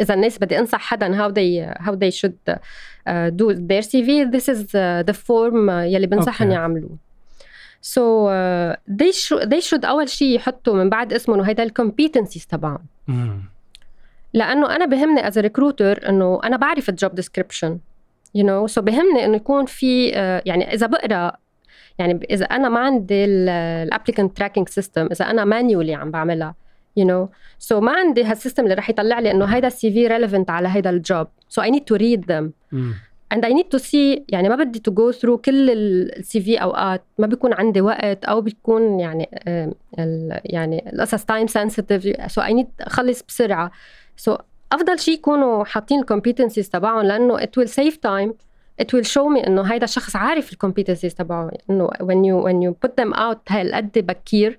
إذا 0.00 0.14
الناس 0.14 0.38
بدي 0.38 0.58
أنصح 0.58 0.80
حدا 0.80 1.16
how 1.16 1.30
they 1.30 1.82
how 1.84 1.94
they 1.94 2.10
should 2.10 2.38
uh, 2.48 3.30
do 3.30 3.54
their 3.54 3.82
CV 3.82 4.30
this 4.30 4.48
is 4.48 4.74
uh, 4.74 5.02
the 5.06 5.14
form 5.14 5.68
يلي 5.68 6.06
بنصحهم 6.06 6.48
okay. 6.48 6.52
يعملوه. 6.52 6.98
So 7.80 8.26
uh, 8.26 8.76
they 8.86 9.12
should 9.12 9.50
they 9.50 9.60
should 9.60 9.84
أول 9.84 10.08
شيء 10.08 10.34
يحطوا 10.36 10.74
من 10.74 10.90
بعد 10.90 11.12
اسمهم 11.12 11.38
وهيدا 11.38 11.62
ال 11.62 11.69
competencies 11.69 12.46
تبعهم. 12.46 12.86
Mm. 13.10 13.12
لأنه 14.34 14.76
أنا 14.76 14.86
بهمني 14.86 15.28
as 15.28 15.38
recruiter 15.38 16.08
إنه 16.08 16.40
أنا 16.44 16.56
بعرف 16.56 16.88
ال 16.88 16.95
job 16.95 17.14
description 17.14 17.78
you 18.34 18.46
know 18.46 18.66
so 18.66 18.82
بهمني 18.82 19.24
إنه 19.24 19.36
يكون 19.36 19.66
في 19.66 20.12
uh, 20.12 20.16
يعني 20.46 20.74
إذا 20.74 20.86
بقرأ 20.86 21.32
يعني 21.98 22.26
إذا 22.30 22.44
أنا 22.44 22.68
ما 22.68 22.80
عندي 22.80 23.24
ال 23.24 23.35
applicant 23.35 24.36
tracking 24.36 24.68
system 24.68 25.08
إذا 25.12 25.24
أنا 25.30 25.44
manually 25.44 25.94
عم 25.94 26.10
بعملها 26.10 26.54
you 26.96 27.06
know 27.06 27.28
so 27.58 27.80
ما 27.80 27.92
عندي 27.92 28.24
هال 28.24 28.34
system 28.34 28.64
اللي 28.64 28.74
رح 28.74 28.90
يطلع 28.90 29.18
لي 29.18 29.30
إنه 29.30 29.44
هيدا 29.44 29.66
ال 29.66 29.92
CV 29.92 30.06
relevant 30.06 30.50
على 30.50 30.68
هيدا 30.68 30.90
ال 30.90 30.99
job 30.99 31.26
so 31.48 31.62
I 31.62 31.70
need 31.70 31.84
to 31.84 31.94
read 31.94 32.32
them 32.32 32.52
and 33.34 33.44
I 33.44 33.52
need 33.52 33.70
to 33.70 33.78
see 33.78 34.24
يعني 34.28 34.48
ما 34.48 34.56
بدي 34.56 34.78
to 34.78 34.92
go 34.92 35.18
through 35.18 35.40
كل 35.44 35.70
ال 35.70 36.40
CV 36.40 36.62
أوقات. 36.62 37.04
ما 37.18 37.26
بيكون 37.26 37.52
عندي 37.52 37.80
وقت 37.80 38.24
أو 38.24 38.40
بيكون 38.40 39.00
يعني 39.00 39.28
ال 39.98 40.40
يعني 40.44 40.92
القصص 40.92 41.24
time 41.24 41.46
sensitive 41.46 42.30
so 42.32 42.40
I 42.40 42.54
need 42.54 42.68
أخلص 42.80 43.22
بسرعة. 43.22 43.70
so 44.18 44.34
so, 44.34 44.40
أفضل 44.72 44.98
شيء 44.98 45.14
يكونوا 45.14 45.64
حاطين 45.64 46.00
ال 46.00 46.05
competencies 46.05 46.70
تبعهم 46.70 47.06
لأنه 47.06 47.38
it 47.38 47.50
will 47.60 47.68
save 47.68 47.94
time. 47.94 48.32
It 48.82 48.86
will 48.86 49.04
show 49.04 49.36
me 49.36 49.46
إنه 49.46 49.62
هيدا 49.62 49.84
الشخص 49.84 50.16
عارف 50.16 50.52
ال 50.52 50.57
competencies 50.57 51.14
تبعه. 51.14 51.50
إنه 51.70 51.88
when 51.88 52.24
you 52.24 52.44
when 52.46 52.62
you 52.62 52.88
put 52.88 52.92
them 53.00 53.18
out 53.18 53.38
هالقد 53.48 53.90
بكير؟ 53.94 54.58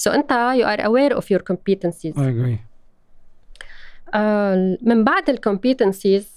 So 0.00 0.10
أنت 0.10 0.32
you 0.32 0.64
are 0.64 0.82
aware 0.84 1.16
of 1.18 1.24
your 1.24 1.42
competencies. 1.52 2.16
I 2.16 2.20
agree. 2.20 2.58
آه 4.14 4.78
من 4.82 5.04
بعد 5.04 5.30
ال 5.30 5.38
competencies 5.38 6.28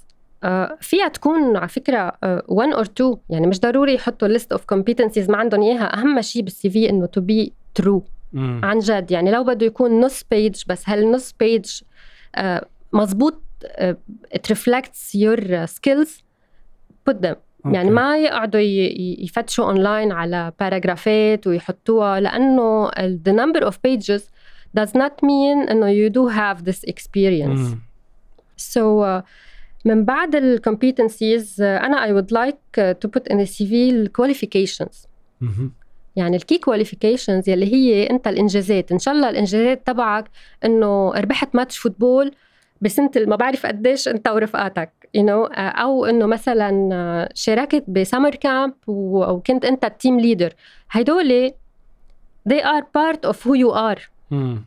آه 0.44 0.78
فيها 0.82 1.08
تكون 1.08 1.58
على 1.58 1.68
فكرة 1.68 2.12
آه 2.24 2.44
one 2.52 2.78
or 2.78 2.86
two. 2.86 3.18
يعني 3.30 3.48
مش 3.48 3.60
ضروري 3.60 3.94
يحطوا 3.94 4.38
list 4.38 4.58
of 4.58 4.62
competencies 4.76 5.30
ما 5.30 5.38
عندهم 5.38 5.62
إياها. 5.62 5.98
أهم 5.98 6.22
شيء 6.22 6.42
بال 6.42 6.70
CV 6.70 6.90
إنه 6.90 7.10
be 7.20 7.50
true 7.82 8.02
مم. 8.34 8.62
عن 8.64 8.80
جد. 8.80 9.12
يعني 9.12 9.32
لو 9.32 9.44
بده 9.44 9.66
يكون 9.66 10.02
نص 10.02 10.24
page 10.32 10.64
بس 10.68 10.90
هالنص 10.90 11.34
page 11.40 11.82
آه 12.36 12.66
آه 13.66 13.98
it 14.36 14.56
reflects 14.56 15.16
your 15.16 15.68
skills 15.68 16.10
put 17.10 17.16
them 17.22 17.36
يعني 17.66 17.90
أوكي. 17.90 17.90
ما 17.90 18.18
يقعدوا 18.18 18.60
يفتشوا 19.20 19.66
اونلاين 19.66 20.12
على 20.12 20.52
paragraphات 20.60 21.48
ويحطوها 21.48 22.20
لأنه 22.20 22.90
the 23.28 23.32
number 23.32 23.66
of 23.66 23.74
pages 23.74 24.22
does 24.80 24.92
not 24.92 25.14
mean 25.24 25.70
انه 25.70 25.88
you 25.94 26.12
do 26.12 26.30
have 26.36 26.64
this 26.66 26.90
experience 26.92 27.60
مم. 27.60 27.80
so 28.58 29.04
uh, 29.04 29.24
من 29.86 30.06
بعد 30.06 30.36
ال 30.36 30.62
competencies 30.70 31.58
uh, 31.58 31.62
أنا 31.62 32.08
I 32.08 32.22
would 32.22 32.32
like 32.32 32.80
uh, 32.80 32.94
to 33.06 33.10
put 33.10 33.34
in 33.34 33.38
the 33.38 33.48
CV 33.48 33.72
ال 33.74 34.12
qualifications 34.20 35.08
مهم. 35.42 35.72
يعني 36.16 36.36
ال 36.38 36.43
key 36.43 36.58
qualifications 36.58 37.50
يلي 37.50 37.74
هي 37.74 38.10
أنت 38.10 38.28
الإنجازات. 38.28 38.92
إن 38.92 39.00
شاء 39.00 39.14
الله 39.14 39.30
الإنجازات 39.30 39.88
تبعك 39.88 40.26
إنه 40.66 41.12
ربحت 41.12 41.56
match 41.56 41.78
football 41.78 42.32
بسنة 42.82 43.12
ما 43.16 43.36
بعرف 43.36 43.66
قديش 43.66 44.08
أنت 44.08 44.28
ورفقاتك 44.28 44.92
you 45.18 45.22
know, 45.22 45.50
أو 45.58 46.06
إنه 46.06 46.26
مثلا 46.26 46.90
آه، 46.94 47.30
شاركت 47.34 47.84
ب 47.88 47.95
summer 47.95 48.36
camp 48.36 48.74
وكنت 48.88 49.66
أنت 49.66 49.86
ال 49.86 49.93
team 49.93 50.20
leader 50.20 50.54
هدول 50.92 51.52
they 52.50 52.62
are 52.62 52.84
part 52.84 53.30
of 53.30 53.36
who 53.36 53.56
you 53.56 53.72
are. 53.74 54.02
مم. 54.32 54.64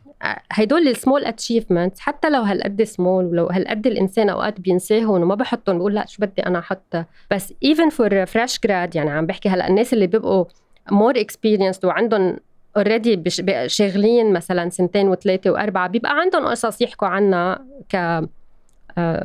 هدول 0.51 0.87
ال 0.87 0.93
small 0.93 1.25
achievements 1.25 1.99
حتى 1.99 2.29
لو 2.29 2.41
هالقد 2.41 2.83
سمول 2.83 3.25
ولو 3.25 3.47
هالقد 3.47 3.87
الإنسان 3.87 4.29
أوقات 4.29 4.59
بينساهم 4.59 5.09
وما 5.21 5.35
بحطهم 5.35 5.77
بقول 5.77 5.95
لا 5.95 6.05
شو 6.05 6.21
بدي 6.21 6.45
أنا 6.45 6.59
أحط؟ 6.59 7.05
بس 7.31 7.53
even 7.63 7.89
for 7.89 8.25
fresh 8.25 8.59
grad 8.59 8.95
يعني 8.95 9.09
عم 9.09 9.25
بحكي 9.25 9.49
هلأ 9.49 9.67
الناس 9.67 9.93
اللي 9.93 10.07
بيبقوا 10.07 10.45
more 10.91 11.19
experienced 11.19 11.85
وعندهم 11.85 12.37
already 12.77 13.23
شاغلين 13.67 14.33
مثلا 14.33 14.69
سنتين 14.69 15.07
وثلاثة 15.07 15.49
وأربعة 15.51 15.87
بيبقى 15.87 16.19
عندهم 16.19 16.45
قصص 16.47 16.81
يحكوا 16.81 17.07
عنها 17.07 17.65
ك 17.93 18.21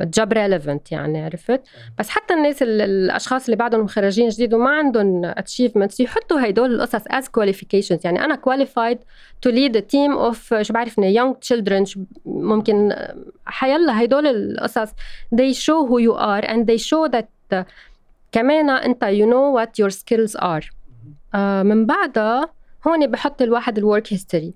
job 0.01 0.33
relevant 0.33 0.91
يعني 0.91 1.23
عرفت؟ 1.25 1.61
بس 1.99 2.09
حتى 2.09 2.33
الناس 2.33 2.63
ال- 2.63 2.81
الأشخاص 2.81 3.45
اللي 3.45 3.55
بعدهم 3.55 3.81
مخرجين 3.81 4.29
جديد 4.29 4.53
وما 4.53 4.69
عندهم 4.69 5.25
achievements 5.25 5.99
يحطوا 5.99 6.49
هدول 6.49 6.75
القصص 6.75 7.01
as 7.07 7.27
qualifications 7.29 7.99
يعني 8.05 8.25
أنا 8.25 8.35
qualified 8.35 8.97
lead 9.47 9.71
a 9.71 9.81
team 9.81 10.31
of 10.31 10.61
شو 10.61 10.73
young 10.73 11.35
children 11.47 11.83
شو- 11.83 11.99
ممكن 12.25 12.95
حيلا 13.45 14.03
هدول 14.03 14.27
القصص. 14.27 14.89
They 15.35 15.53
show 15.53 15.87
who 15.89 15.99
you 16.07 16.13
are 16.17 16.45
and 16.47 16.65
they 16.65 16.77
show 16.89 17.11
that 17.17 17.55
uh, 17.55 17.63
كمان 18.31 18.69
أنت 18.69 19.05
you 19.05 19.25
know 19.31 19.59
what 19.59 19.83
your 19.85 19.89
skills 19.91 20.41
are. 20.41 20.74
من 21.63 21.85
بعدها 21.85 22.49
هون 22.87 23.07
بحط 23.07 23.41
الواحد 23.41 23.77
ال 23.77 23.84
work 23.84 24.13
history 24.13 24.53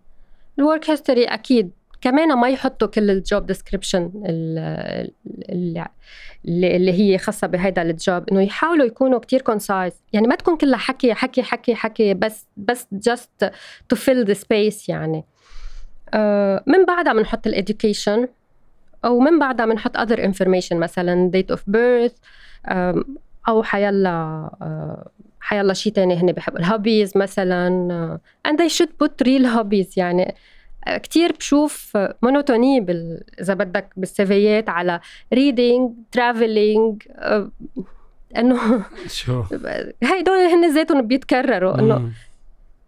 ال 0.60 0.66
work 0.66 0.90
history 0.90 1.24
أكيد 1.26 1.72
كمان 2.02 2.34
ما 2.38 2.50
يحطوا 2.50 2.88
كل 2.88 3.10
ال 3.10 3.19
job 3.19 3.46
description 3.46 4.12
اللي, 5.50 5.88
اللي 6.46 6.94
هي 6.94 7.18
خاصة 7.18 7.48
بهيدا 7.48 7.82
ال 7.82 7.94
job 7.94 8.30
إنه 8.30 8.42
يحاولوا 8.42 8.86
يكونوا 8.86 9.20
كتير 9.20 9.42
concise 9.42 9.94
يعني 10.14 10.28
ما 10.28 10.36
تكون 10.36 10.58
كلها 10.58 10.78
حكي 10.78 11.14
حكي 11.14 11.44
حكي 11.44 11.76
حكي 11.76 12.14
بس 12.14 12.46
بس 12.58 12.88
just 13.10 13.46
to 13.94 13.98
fill 13.98 14.28
the 14.28 14.36
space 14.36 14.90
يعني. 14.90 15.26
آه، 16.14 16.64
من 16.68 16.86
بعدها 16.86 17.14
بنحط 17.14 17.48
ال 17.48 17.56
education 17.56 18.28
أو 19.06 19.20
من 19.20 19.40
بعدها 19.40 19.66
بنحط 19.66 19.98
other 19.98 20.18
information 20.20 20.74
مثلا 20.74 21.32
of 21.52 21.60
birth 21.72 22.14
آم، 22.72 23.04
أو 23.48 23.64
حيلا 23.64 24.10
آه، 24.62 25.10
حيلا 25.42 25.74
شيء 25.74 25.94
تاني 25.94 26.16
هن 26.16 26.32
بحبوا 26.32 26.60
ال 26.60 26.67
hobbies 26.67 27.18
مثلا 27.18 27.68
آه، 27.94 28.20
and 28.48 28.56
they 28.56 28.70
should 28.74 28.90
put 29.04 29.12
real 29.28 29.46
hobbies. 29.58 29.98
يعني 29.98 30.36
آه، 30.88 30.98
كتير 30.98 31.32
بشوف 31.32 31.98
monotony 32.24 32.80
بال... 32.80 33.24
إذا 33.42 33.54
بدك 33.54 33.90
بال 33.98 34.27
CVات 34.27 34.70
على 34.70 35.00
reading 35.36 35.90
traveling 36.18 37.08
آه، 37.16 37.52
إنه 38.38 38.86
شو؟ 39.08 39.44
هيدول 40.04 40.38
هن 40.38 40.74
ذاتهم 40.74 41.02
بيتكرروا. 41.02 41.80
إنه. 41.80 42.12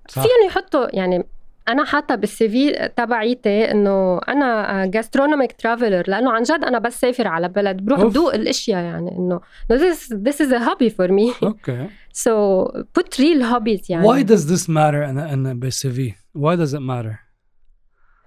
فيهم 0.10 0.48
يحطوا 0.48 0.96
يعني 0.96 1.26
أنا 1.68 1.86
حاطة 1.86 2.16
بال 2.16 2.50
CV 2.50 2.90
تبعيتي 2.96 3.72
إنه 3.72 4.18
أنا 4.18 4.86
gastronomic 4.86 5.52
traveler 5.52 6.04
لأنه 6.08 6.32
عن 6.32 6.44
جد 6.44 6.64
أنا 6.64 6.80
بس 6.80 7.00
سافر 7.00 7.28
على 7.28 7.50
بلد 7.50 7.78
بروح. 7.78 8.04
بدوق 8.04 8.34
الأشياء 8.34 8.84
يعني. 8.84 9.18
إنه 9.18 9.40
this 9.74 9.98
this 10.08 10.36
is 10.46 10.52
a 10.52 10.60
hobby 10.70 10.90
for 10.90 11.10
me. 11.12 11.44
أوكي. 11.44 11.88
so 12.13 12.65
put 12.99 13.19
real 13.19 13.43
hobbies 13.43 13.91
يعني 13.91 14.07
Why 14.07 14.23
does 14.27 14.47
this 14.47 14.69
matter 14.69 15.03
in 15.11 15.33
in 15.35 15.49
بالسي 15.49 15.91
في؟ 15.91 16.13
Why 16.39 16.57
does 16.57 16.73
it 16.75 16.83
matter؟ 16.83 17.27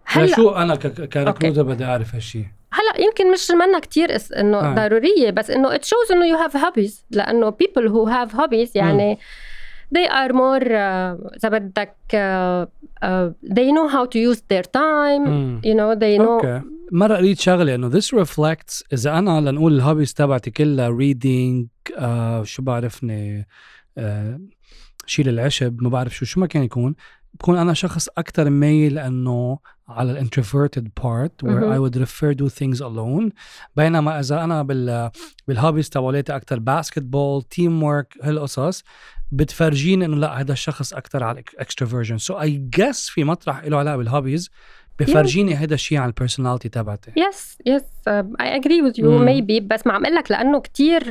هلا 0.06 0.26
هلا 0.26 0.36
شو 0.36 0.50
انا 0.50 0.76
كريكروتر 0.76 1.64
بدي 1.64 1.86
اعرف 1.86 2.16
هالشيء 2.16 2.46
هلا 2.72 3.06
يمكن 3.06 3.32
مش 3.32 3.52
منا 3.52 3.80
كتير 3.80 4.16
اس 4.16 4.32
انه 4.32 4.58
آه. 4.58 4.76
ضروريه 4.76 5.30
بس 5.30 5.50
انه 5.50 5.78
it 5.78 5.82
shows 5.82 6.12
انه 6.12 6.34
you 6.34 6.50
have 6.50 6.54
hobbies 6.54 6.94
لانه 7.12 7.52
people 7.52 7.84
who 7.84 8.10
have 8.12 8.38
hobbies 8.40 8.76
يعني 8.76 9.20
they 9.97 10.09
are 10.09 10.33
more 10.33 10.67
uh, 10.67 11.37
اذا 11.37 11.49
بدك 11.49 11.95
uh, 12.13 12.67
uh, 13.05 13.53
they 13.55 13.73
know 13.73 13.89
how 13.89 14.05
to 14.07 14.19
use 14.19 14.41
their 14.53 14.65
time 14.65 15.29
مم. 15.29 15.61
you 15.65 15.75
know 15.75 15.99
they 15.99 16.19
know 16.19 16.29
أوكي 16.29 16.63
مرة 16.93 17.17
قريت 17.17 17.41
شغلة 17.41 17.75
إنه 17.75 17.91
this 17.91 18.05
reflects 18.05 18.83
إذا 18.93 19.19
أنا 19.19 19.51
لنقول 19.51 19.73
ال 19.75 19.80
hobbies 19.80 20.15
تبعتي 20.15 20.51
كلها 20.51 20.99
reading 20.99 21.67
آه 21.99 22.43
شو 22.43 22.63
بعرفني 22.63 23.47
آه 23.99 24.41
شيل 25.07 25.29
العشب 25.29 25.83
ما 25.83 25.89
بعرف 25.89 26.15
شو 26.17 26.25
شو 26.25 26.41
ما 26.41 26.47
كان 26.47 26.63
يكون 26.63 26.95
بكون 27.35 27.59
أنا 27.59 27.75
شخص 27.75 28.09
أكثر 28.19 28.51
مايل 28.51 28.99
إنه 28.99 29.59
على 29.89 30.13
ال 30.13 30.19
introverted 30.19 30.89
where 31.01 31.45
مهم. 31.45 31.75
I 31.75 31.79
would 31.79 31.95
prefer 31.95 32.35
do 32.35 32.49
things 32.49 32.81
alone. 32.81 33.33
بينما 33.77 34.21
إذا 34.21 34.45
أنا 34.45 34.63
بال 34.63 35.11
بال 35.49 35.58
hobbies 35.58 35.91
تبعولاتي 35.91 36.37
أكثر 36.37 36.59
basketball 36.59 37.43
teamwork 37.43 38.15
هالقصص 38.23 38.85
بتفرجيني 39.33 40.05
إنه 40.05 40.17
لا 40.17 40.41
هذا 40.41 40.53
الشخص 40.53 40.95
أكثر 40.95 41.25
على 41.25 41.45
ال 41.55 41.60
extroversion 41.60 42.19
so 42.19 42.41
I 42.41 42.57
guess 42.57 43.09
في 43.09 43.25
مطرح 43.25 43.65
له 43.65 43.79
علاقة 43.79 43.97
بال 43.97 44.09
hobbies 44.09 44.51
بفرجيني 44.99 45.55
هذا 45.55 45.75
الشيء 45.75 45.99
على 45.99 46.09
ال 46.09 46.14
personality 46.14 46.69
تبعتي. 46.69 47.13
yes 47.17 47.59
yes 47.67 47.83
I 48.09 48.57
agree 48.57 48.83
with 48.83 49.01
you. 49.01 49.19
maybe 49.19 49.61
بس 49.61 49.87
ما 49.87 49.93
عم 49.93 50.05
أقول 50.05 50.17
لك 50.17 50.31
لأنه 50.31 50.61
كثير 50.61 51.03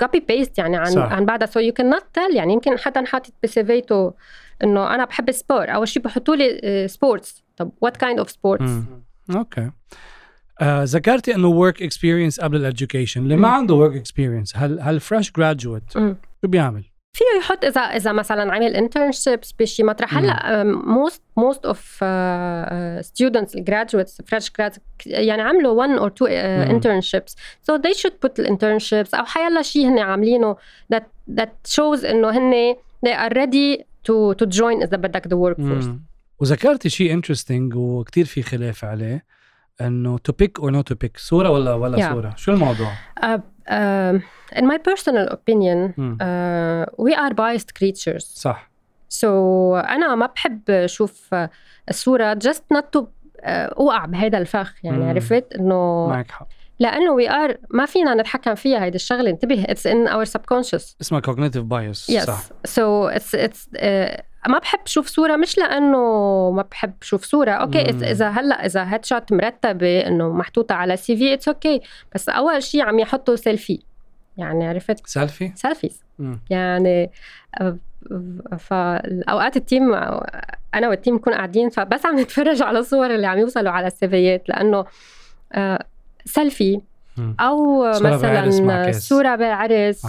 copy 0.00 0.20
paste 0.28 0.58
يعني 0.58 0.76
عن 0.76 0.86
صح. 0.86 1.12
عن 1.12 1.26
بعدها. 1.26 1.46
سو 1.46 1.60
يو 1.60 1.72
كان 1.72 1.90
نوت 1.90 2.04
تيل 2.14 2.36
يعني 2.36 2.52
يمكن 2.52 2.78
حدا 2.78 3.04
حاطط 3.04 3.32
ب 3.42 3.56
CV 3.56 3.85
ته 3.85 4.14
إنه 4.64 4.94
أنا 4.94 5.04
بحب 5.04 5.28
ال 5.28 5.36
sport 5.36 5.74
أول 5.74 5.88
شيء 5.88 6.02
بحطوا 6.02 6.36
لي 6.36 6.88
sports 6.88 7.44
طب 7.56 7.70
what 7.80 7.96
kind 7.96 8.18
of 8.18 8.30
sports. 8.30 8.70
okay 9.36 9.70
آه، 10.60 10.84
ذكرتي 10.84 11.34
إنه 11.34 11.48
work 11.48 11.82
experience 11.82 12.40
قبل 12.40 12.56
ال 12.56 12.63
education 12.63 13.22
اللي 13.22 13.36
ما. 13.36 13.48
عنده 13.48 13.74
work 13.74 13.96
experience 13.96 14.56
هل 14.56 14.80
هل 14.80 15.00
fresh 15.00 15.32
graduate 15.32 15.96
مم. 15.96 16.16
شو 16.42 16.48
بيعمل؟ 16.48 16.84
فيه 17.16 17.24
يحط 17.38 17.64
إذا 17.64 17.80
إذا 17.80 18.12
مثلا 18.12 18.52
عمل 18.54 18.76
internships 18.76 19.52
بشي 19.52 19.82
مطرح 19.82 20.16
هلأ 20.18 20.64
most 20.64 21.22
most 21.36 21.66
of 21.66 22.04
ستودنتس 23.06 23.56
graduates 23.56 24.26
fresh 24.26 24.48
grad 24.48 24.78
يعني 25.06 25.42
عملوا 25.42 25.86
one 25.86 26.00
or 26.00 26.10
two 26.10 26.28
uh, 26.28 26.32
مم. 26.32 26.80
internships 26.80 27.32
so 27.70 27.78
they 27.78 27.94
should 27.98 28.12
put 28.26 28.32
ال 28.38 28.44
internships 28.44 29.14
أو 29.14 29.24
حيلا 29.24 29.62
شيء 29.62 29.88
هن 29.88 29.98
عاملينه 29.98 30.56
that 30.94 31.02
that 31.40 31.72
shows 31.74 32.04
إنه 32.04 32.30
هن 32.30 32.74
they 33.06 33.12
are 33.12 33.32
ready 33.34 33.82
to 34.08 34.34
to 34.42 34.46
join 34.58 34.82
اذا 34.82 34.96
بدك 34.96 35.28
the 35.28 35.36
workforce 35.36 35.86
مم. 35.86 36.04
وذكرتي 36.40 36.88
شيء 36.88 37.12
interesting 37.12 37.74
وكتير 37.74 38.24
في 38.24 38.42
خلاف 38.42 38.84
عليه 38.84 39.24
إنه 39.80 40.18
to 40.18 40.32
pic 40.32 40.60
or 40.60 40.70
not 40.70 40.88
to 40.88 40.94
pic 40.94 41.16
صورة 41.16 41.50
ولا 41.50 41.74
ولا 41.74 41.98
Yeah. 41.98 42.12
صورة 42.12 42.34
شو 42.36 42.52
الموضوع؟ 42.52 42.92
Uh, 43.20 43.38
um, 43.68 44.22
in 44.58 44.64
my 44.64 44.78
personal 44.90 45.28
opinion 45.32 45.92
مم. 45.98 46.18
uh, 46.20 47.04
we 47.04 47.14
are 47.14 47.34
biased 47.34 47.68
creatures 47.82 48.24
صح 48.24 48.70
so 49.08 49.24
أنا 49.74 50.14
ما 50.14 50.26
بحب 50.26 50.70
أشوف 50.70 51.34
الصورة 51.88 52.34
just 52.34 52.76
not 52.76 52.84
to 52.96 53.00
uh, 53.02 53.06
أوقع 53.48 54.04
بهذا 54.06 54.38
الفخ 54.38 54.74
يعني 54.84 54.96
مم. 54.98 55.08
عرفت 55.08 55.52
إنه 55.52 56.06
معك 56.08 56.30
حق 56.30 56.48
لأنه 56.78 57.16
we 57.16 57.28
are 57.30 57.56
ما 57.70 57.86
فينا 57.86 58.14
نتحكم 58.14 58.54
فيها 58.54 58.84
هيدي 58.84 58.96
الشغلة. 58.96 59.30
انتبه 59.30 59.64
it's 59.64 59.90
in 59.92 60.08
our 60.12 60.30
subconscious. 60.32 60.94
اسمها 61.00 61.20
yes 62.10 62.24
صح. 62.24 62.42
So 62.68 63.14
it's 63.16 63.38
it's 63.38 63.78
uh, 63.78 64.22
ما 64.48 64.58
بحب 64.58 64.80
شوف 64.84 65.06
صورة 65.06 65.36
مش 65.36 65.58
لأنه 65.58 65.96
ما 66.50 66.62
بحب 66.70 66.92
شوف 67.00 67.24
صورة. 67.24 67.50
أوكي 67.50 67.78
مم. 67.92 68.00
إذا- 68.00 68.04
إذا 68.06 68.28
هلأ 68.28 68.66
إذا 68.66 68.94
headshot 68.94 69.32
مرتبة 69.32 70.00
إنه 70.06 70.28
محطوطة 70.32 70.74
على 70.74 70.96
CV 70.96 71.34
it's 71.34 71.48
okay 71.48 71.80
بس 72.14 72.28
أول 72.28 72.62
شيء 72.62 72.82
عم 72.82 72.98
يحطوا 72.98 73.36
سيلفي 73.36 73.82
يعني 74.36 74.68
عرفت؟ 74.68 75.06
selfie 75.06 75.52
selfies. 75.54 76.02
يعني 76.50 77.10
آه، 77.60 77.76
فاوقات 78.58 79.56
ال 79.56 79.64
team 79.64 79.94
أنا 80.74 80.88
وال 80.88 80.97
team 80.97 81.14
نكون 81.14 81.34
قاعدين 81.34 81.68
فبس 81.70 82.06
عم 82.06 82.18
نتفرج 82.20 82.62
على 82.62 82.78
الصور 82.78 83.14
اللي 83.14 83.26
عم 83.26 83.38
يوصلوا 83.38 83.72
على 83.72 83.86
ال 83.86 83.96
CV 83.96 84.17
يات. 84.17 84.48
لأنه 84.48 84.84
آه، 85.52 85.84
سيلفي. 86.24 86.80
أو 87.18 87.84
مثلا. 87.84 88.92
صورة 88.92 89.36
بالعرس 89.36 90.06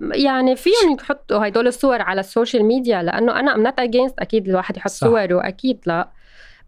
يعني 0.00 0.56
فيهم 0.56 0.96
يحطوا 1.00 1.48
هدول 1.48 1.66
الصور 1.66 2.02
على 2.02 2.20
ال 2.20 2.26
social 2.26 2.64
media 2.64 3.02
لأنه 3.02 3.40
أنا 3.40 3.54
I'm 3.54 3.62
not 3.62 3.78
against 3.78 4.18
أكيد 4.18 4.48
الواحد 4.48 4.76
يحط 4.76 4.90
صح. 4.90 5.06
صوره 5.06 5.48
أكيد 5.48 5.78
لا 5.86 6.08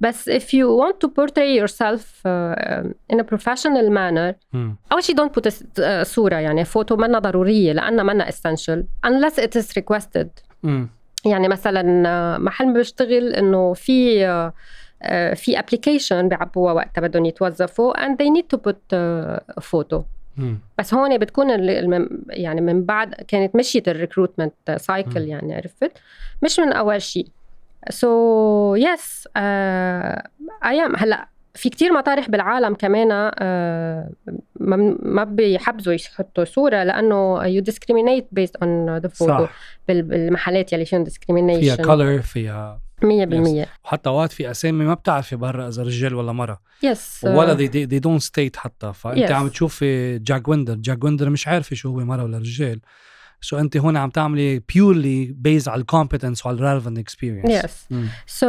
بس 0.00 0.30
if 0.30 0.42
you 0.42 0.66
want 0.80 0.96
to 1.04 1.08
portray 1.08 1.54
yourself 1.60 2.02
uh, 2.26 3.14
in 3.14 3.20
a 3.20 3.24
professional 3.24 3.88
manner 3.90 4.34
مم. 4.52 4.76
أول 4.92 5.02
شيء 5.02 5.16
don't 5.16 5.30
put 5.30 5.46
a 5.46 5.50
uh, 5.50 6.02
صورة 6.02 6.36
يعني 6.36 6.64
فوتو 6.64 6.96
منا 6.96 7.18
ضرورية 7.18 7.72
لانها 7.72 8.04
منا 8.04 8.30
essential 8.30 8.82
unless 9.06 9.42
it 9.42 9.60
is 9.60 9.66
requested 9.80 10.28
مم. 10.62 10.88
يعني 11.24 11.48
مثلا 11.48 12.08
آه، 12.08 12.38
محل 12.38 12.66
ما 12.66 12.72
بشتغل 12.72 13.32
إنه 13.34 13.72
في 13.72 14.26
آه، 14.26 14.52
في 15.34 15.58
application 15.58 16.28
بيعبوها 16.28 16.72
وقتها 16.72 17.02
بدهم 17.02 17.24
يتوظفوا 17.24 18.06
and 18.06 18.10
they 18.10 18.40
need 18.40 18.56
to 18.56 18.60
put 18.70 18.76
آه، 18.92 19.44
فوتو. 19.60 20.02
بس 20.78 20.94
هون 20.94 21.18
بتكون 21.18 21.50
يعني 22.30 22.60
من 22.60 22.84
بعد 22.84 23.14
كانت 23.14 23.56
مشيت 23.56 23.88
ال 23.88 23.95
recruitment 23.95 24.76
cycle. 24.76 25.22
يعني 25.22 25.54
عرفت 25.54 25.92
مش 26.42 26.60
من 26.60 26.72
أول 26.72 27.02
شيء 27.02 27.26
so 27.90 28.74
yes 28.74 29.28
أيام 30.64 30.96
هلأ 30.96 31.28
في 31.54 31.68
كتير 31.68 31.92
مطارح 31.92 32.30
بالعالم 32.30 32.74
كمان 32.74 33.30
آه، 33.38 34.10
ما 35.02 35.24
بيحبذوا 35.24 35.94
يحطوا 35.94 36.44
صورة 36.44 36.82
لأنه 36.84 37.42
discriminate 37.62 38.24
based 38.40 38.56
on 38.64 39.00
the 39.04 39.08
photo 39.08 39.26
صح. 39.28 39.50
بال- 39.88 40.02
بالمحلات 40.02 40.72
يلي 40.72 40.84
فيهم 40.84 41.04
فيها 41.04 41.76
discrimination 41.76 41.80
color 41.86 42.22
فيها 42.22 42.80
100% 43.02 43.04
وحتى 43.84 44.08
اوقات 44.08 44.32
في 44.32 44.50
أسامي 44.50 44.84
ما 44.84 44.94
بتعرفي 44.94 45.36
برا 45.36 45.68
إذا 45.68 45.82
رجال 45.82 46.14
ولا 46.14 46.32
مرة. 46.32 46.60
yes 46.82 47.20
ولا 47.24 47.56
they, 47.56 47.70
they, 47.70 47.86
they 47.92 48.00
don't 48.08 48.26
state 48.28 48.56
حتى. 48.56 48.92
فأنت 48.92 49.28
Yes. 49.28 49.32
عم 49.32 49.48
تشوفي 49.48 50.18
جاك 50.18 50.48
ويندر 50.48 50.74
جاك 50.74 51.04
ويندر 51.04 51.30
مش 51.30 51.48
عارفه 51.48 51.76
شو 51.76 51.88
هو 51.88 51.96
مرة 52.04 52.24
ولا 52.24 52.38
رجال. 52.38 52.80
so 53.40 53.58
أنت 53.58 53.76
هون 53.76 53.96
عم 53.96 54.10
تعملي 54.10 54.60
purely 54.72 55.32
based 55.48 55.68
على 55.68 55.80
ال 55.80 55.86
competence 55.86 56.46
وعلى 56.46 56.58
ال 56.58 56.62
relevant 56.62 56.98
experience 56.98 57.62
Yes. 57.64 57.70
So 58.40 58.46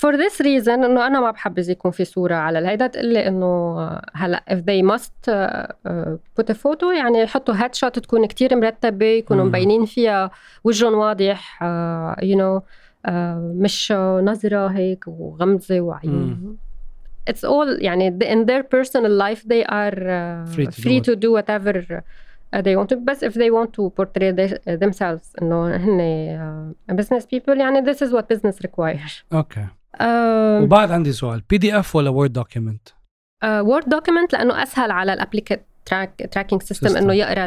for 0.00 0.12
this 0.16 0.40
reason 0.40 0.68
إنه 0.68 1.06
أنا 1.06 1.20
ما 1.20 1.30
بحبذ 1.30 1.70
يكون 1.70 1.90
في 1.90 2.04
صورة 2.04 2.34
على 2.34 2.58
الهيدا 2.58 2.86
تقلي 2.86 3.28
إنه 3.28 3.78
هلا 4.14 4.44
if 4.50 4.54
they 4.58 4.82
must 4.92 5.28
uh, 5.28 5.66
uh, 5.88 6.16
put 6.40 6.54
a 6.54 6.58
photo 6.58 6.84
يعني 6.98 7.22
يحطوا 7.22 7.54
headshot 7.54 7.98
تكون 7.98 8.26
كتير 8.26 8.56
مرتبة 8.56 9.06
يكونوا. 9.06 9.44
مبينين 9.44 9.84
فيها 9.84 10.30
وجههم 10.64 10.94
واضح 10.94 11.58
uh, 11.62 12.20
you 12.24 12.36
know 12.38 12.62
uh, 13.08 13.10
مش 13.38 13.92
نظرة 14.22 14.66
هيك 14.66 15.04
وغمزة 15.08 15.80
وعيون 15.80 16.56
It's 17.30 17.44
all 17.44 17.82
يعني 17.82 18.10
in 18.20 18.46
their 18.46 18.62
personal 18.62 19.12
life 19.24 19.42
they 19.48 19.64
are 19.64 19.98
uh, 19.98 20.54
Free 20.54 20.66
to 20.66 20.70
do 20.76 20.82
free 20.82 20.98
it. 20.98 21.04
to 21.04 21.16
do 21.16 21.30
whatever 21.32 22.02
they 22.62 22.76
want 22.76 22.94
to 22.94 22.96
بس 22.96 23.24
if 23.24 23.32
they 23.32 23.50
want 23.50 23.68
to 23.68 23.90
portray 24.00 24.32
their- 24.32 24.78
themselves 24.78 25.42
انه 25.42 25.76
هن 25.76 26.74
uh, 26.90 26.94
business 26.94 27.22
people 27.22 27.56
يعني 27.58 27.92
this 27.92 27.96
is 27.98 28.10
what 28.12 28.24
business 28.36 28.56
requires. 28.66 29.22
okay 29.32 29.66
uh, 29.96 30.02
وبعد 30.62 30.90
عندي 30.90 31.12
سؤال. 31.12 31.42
PDF 31.50 31.96
ولا 31.96 32.10
Word 32.10 32.32
document 32.32 32.88
uh, 32.88 33.46
Word 33.46 33.84
document 33.84 34.32
لأنه 34.32 34.62
أسهل 34.62 34.90
على 34.90 35.12
ال 35.12 35.17
applicant 35.17 35.66
track 35.86 36.28
tracking 36.32 36.62
system 36.62 36.88
System. 36.88 36.96
إنه 36.96 37.12
يقرأ 37.12 37.46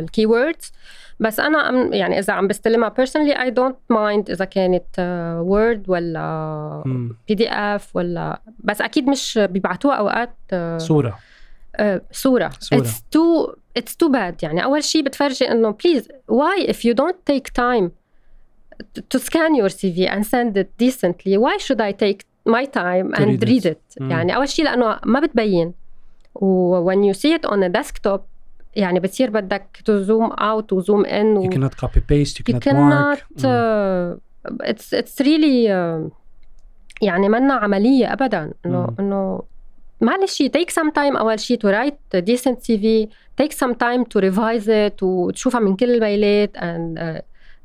ال 0.00 0.26
keywords 0.26 0.72
بس 1.20 1.40
أنا 1.40 1.88
يعني 1.96 2.18
إذا 2.18 2.32
عم 2.32 2.48
بستلمها 2.48 2.94
personally 3.00 3.34
I 3.36 3.50
don't 3.50 3.96
mind 3.96 4.30
إذا 4.30 4.44
كانت 4.44 4.84
Word 5.40 5.84
ولا. 5.88 6.82
PDF 7.28 7.96
ولا 7.96 8.40
بس 8.58 8.80
أكيد 8.80 9.08
مش 9.08 9.38
بيبعتوها 9.42 9.94
أوقات 9.94 10.34
uh, 10.52 10.76
صورة. 10.76 11.18
آه، 11.76 12.02
صورة. 12.12 12.50
It's 13.78 13.94
too 13.96 14.10
bad 14.12 14.42
يعني 14.42 14.64
أول 14.64 14.84
شيء 14.84 15.02
بتفرجي 15.02 15.50
إنه 15.50 15.72
please 15.72 16.02
why 16.32 16.66
if 16.66 16.76
you 16.76 16.94
don't 16.94 17.16
take 17.32 17.52
time 17.52 17.90
to- 19.14 19.18
scan 19.28 19.54
your 19.60 19.68
CV 19.68 19.98
and 20.14 20.24
send 20.26 20.56
it 20.62 20.68
decently 20.84 21.36
why 21.44 21.56
should 21.58 21.80
I 21.80 21.92
take 21.92 22.20
my 22.56 22.64
time 22.66 23.06
and 23.14 23.26
read 23.26 23.42
it. 23.42 23.48
read 23.48 23.66
it 23.66 24.00
مم. 24.00 24.10
يعني 24.10 24.36
أول 24.36 24.48
شيء 24.48 24.64
لأنه 24.64 24.98
ما 25.04 25.20
بتبين 25.20 25.72
و 26.34 26.84
when 26.90 26.98
you 27.12 27.14
see 27.18 27.32
it 27.38 27.50
on 27.50 27.58
a 27.62 27.68
desktop 27.80 28.20
يعني 28.76 29.00
بتصير 29.00 29.30
بدك 29.30 29.78
to 29.90 30.06
zoom 30.06 30.32
out 30.32 30.72
و 30.72 30.82
zoom 30.82 31.06
in 31.06 31.24
و 31.36 31.46
you 31.50 31.54
cannot 31.54 31.84
copy 31.84 32.00
paste 32.00 32.38
you 32.38 32.54
you 32.54 32.58
cannot 32.58 32.62
cannot 32.64 32.92
mark 32.92 33.18
uh, 33.38 34.16
it's 34.70 34.92
it's 34.92 35.20
really 35.26 35.68
uh, 35.68 36.10
يعني 37.02 37.28
منا 37.28 37.54
عملية 37.54 38.12
أبدا 38.12 38.52
إنه 38.66 38.80
مم. 38.80 38.96
إنه 39.00 39.42
معلش 40.00 40.42
take 40.42 40.70
some 40.70 40.90
time 40.90 41.16
أول 41.16 41.40
شيء 41.40 41.58
to 41.58 41.70
write 41.74 42.20
decent 42.20 42.56
CV 42.56 43.08
take 43.42 43.52
some 43.52 43.74
time 43.74 44.04
to 44.04 44.20
revise 44.20 44.68
it 44.68 45.02
وتشوفها 45.02 45.60
من 45.60 45.76
كل 45.76 45.90
الميلات 45.94 46.56
and 46.56 46.98
uh, 46.98 47.22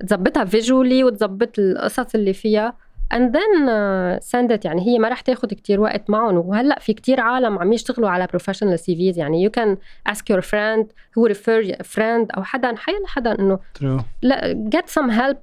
تظبطها 0.07 0.45
visually 0.45 1.03
وتظبط 1.03 1.59
القصص 1.59 2.15
اللي 2.15 2.33
فيها 2.33 2.73
and 3.13 3.31
then 3.33 3.67
uh, 3.67 4.19
send 4.31 4.51
it. 4.51 4.65
يعني 4.65 4.87
هي 4.87 4.99
ما 4.99 5.09
رح 5.09 5.21
تاخد 5.21 5.53
كتير 5.53 5.79
وقت 5.79 6.09
معهم. 6.09 6.37
وهلأ 6.37 6.79
في 6.79 6.93
كتير 6.93 7.19
عالم 7.19 7.59
عم 7.59 7.73
يشتغلوا 7.73 8.09
على 8.09 8.27
professional 8.27 8.77
CVs 8.77 9.17
يعني 9.17 9.49
you 9.49 9.51
can 9.51 9.77
ask 10.11 10.21
your 10.33 10.41
friend 10.41 10.85
who 11.15 11.33
refer 11.33 11.75
a 11.79 11.83
friend 11.83 12.27
أو 12.37 12.43
حدا 12.43 12.75
حيلا 12.75 13.07
حدا 13.07 13.57
true. 13.79 14.03
لأ 14.21 14.69
get 14.75 14.89
some 14.89 15.09
help. 15.09 15.37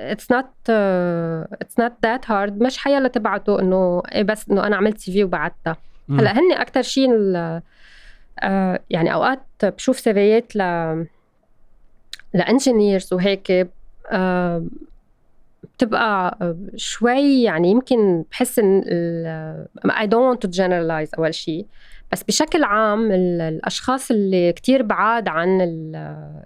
It's 0.00 0.28
not 0.34 0.48
uh, 0.68 1.64
it's 1.64 1.76
not 1.82 1.92
that 2.06 2.24
hard. 2.24 2.62
مش 2.62 2.78
حيلا 2.78 3.08
تبعته 3.08 3.60
إنه 3.60 4.02
إيه 4.12 4.22
بس 4.22 4.50
إنه 4.50 4.66
أنا 4.66 4.76
عملت 4.76 4.98
سي 4.98 5.12
في 5.12 5.24
وبعتها. 5.24 5.76
هلأ 6.10 6.32
هن 6.32 6.52
أكثر 6.52 6.82
شيء 6.82 7.08
يعني 8.90 9.14
أوقات 9.14 9.42
بشوف 9.62 10.00
سيفيات 10.00 10.56
ل 10.56 10.62
لإنجينيرز 12.34 13.12
وهيك 13.12 13.68
آه، 14.10 14.66
بتبقى 15.76 16.38
آه، 16.42 16.56
شوي 16.76 17.42
يعني 17.42 17.70
يمكن 17.70 18.24
بحس 18.30 18.58
إن 18.58 18.82
don't 20.06 20.36
want 20.36 20.48
to 20.48 20.52
generalize 20.52 21.18
أول 21.18 21.34
شيء 21.34 21.66
بس 22.12 22.22
بشكل 22.22 22.64
عام 22.64 23.12
ال- 23.12 23.40
الأشخاص 23.40 24.10
اللي 24.10 24.52
كتير 24.52 24.82
بعاد 24.82 25.28
عن 25.28 25.60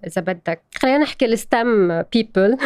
إذا 0.06 0.22
بدك. 0.22 0.62
خلينا 0.78 0.98
نحكي 0.98 1.24
ال 1.24 1.40
STEM 1.40 2.02
people. 2.02 2.56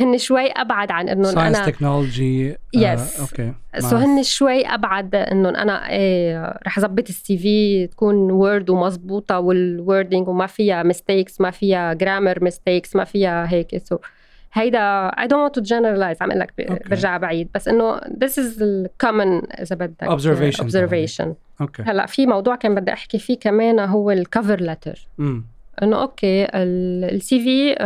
هن 0.00 0.18
شوي 0.18 0.46
أبعد 0.50 0.90
عن 0.90 1.08
انه 1.08 1.24
science 1.24 1.56
أنا 1.56 1.66
technology 1.70 2.52
Yes. 2.76 3.20
okay 3.20 3.52
so 3.78 3.96
هن 3.96 4.22
شوي 4.22 4.66
أبعد 4.66 5.14
انه 5.14 5.48
أنا 5.48 5.90
إيه 5.90 6.58
رح 6.66 6.78
اظبط 6.78 7.08
ال 7.08 7.38
CV 7.38 7.86
تكون 7.86 8.30
Word 8.30 8.70
ومزبوطة 8.70 9.38
وال 9.38 9.58
wording 9.58 10.28
وما 10.28 10.46
فيها 10.46 10.82
mistakes 10.82 11.40
ما 11.40 11.50
فيها 11.50 11.92
grammar 11.92 12.44
mistakes 12.44 12.96
ما 12.96 13.04
فيها 13.04 13.52
هيك. 13.52 13.78
so 13.84 13.98
هيدا 14.52 15.08
I 15.10 15.24
don't 15.24 15.50
want 15.50 15.60
to 15.62 15.64
generalize 15.66 16.22
عم 16.22 16.30
أقول 16.30 16.40
لك. 16.40 16.80
برجع 16.90 17.16
بعيد. 17.16 17.48
بس 17.54 17.68
إنه 17.68 17.98
is 18.00 18.56
the 18.58 18.88
common 19.06 19.60
إذا 19.60 19.76
بدك 19.76 20.04
Observation 20.04 20.60
observation. 20.64 21.28
okay 21.60 21.82
هلأ 21.82 22.06
في 22.06 22.26
موضوع 22.26 22.56
كان 22.56 22.74
بدي 22.74 22.92
أحكي 22.92 23.18
فيه 23.18 23.38
كمان 23.38 23.80
هو 23.80 24.10
ال 24.10 24.18
cover 24.18 24.60
letter. 24.60 25.08
إنه 25.82 26.02
okay 26.02 26.46
ال 26.54 27.40
CV 27.40 27.76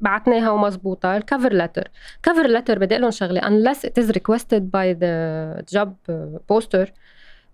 بعتناها 0.00 0.50
ومزبوطة 0.50 1.16
ال 1.16 1.22
cover 1.22 1.52
letter 1.52 1.88
cover 2.22 2.46
letter 2.46 2.78
بدي 2.78 2.94
أقول 2.94 3.02
لهم 3.02 3.10
شغلة 3.10 3.40
unless 3.40 3.78
it 3.78 4.02
is 4.02 4.08
requested 4.08 4.62
by 4.70 4.94
the 5.02 5.74
job 5.74 5.88
poster 6.52 6.88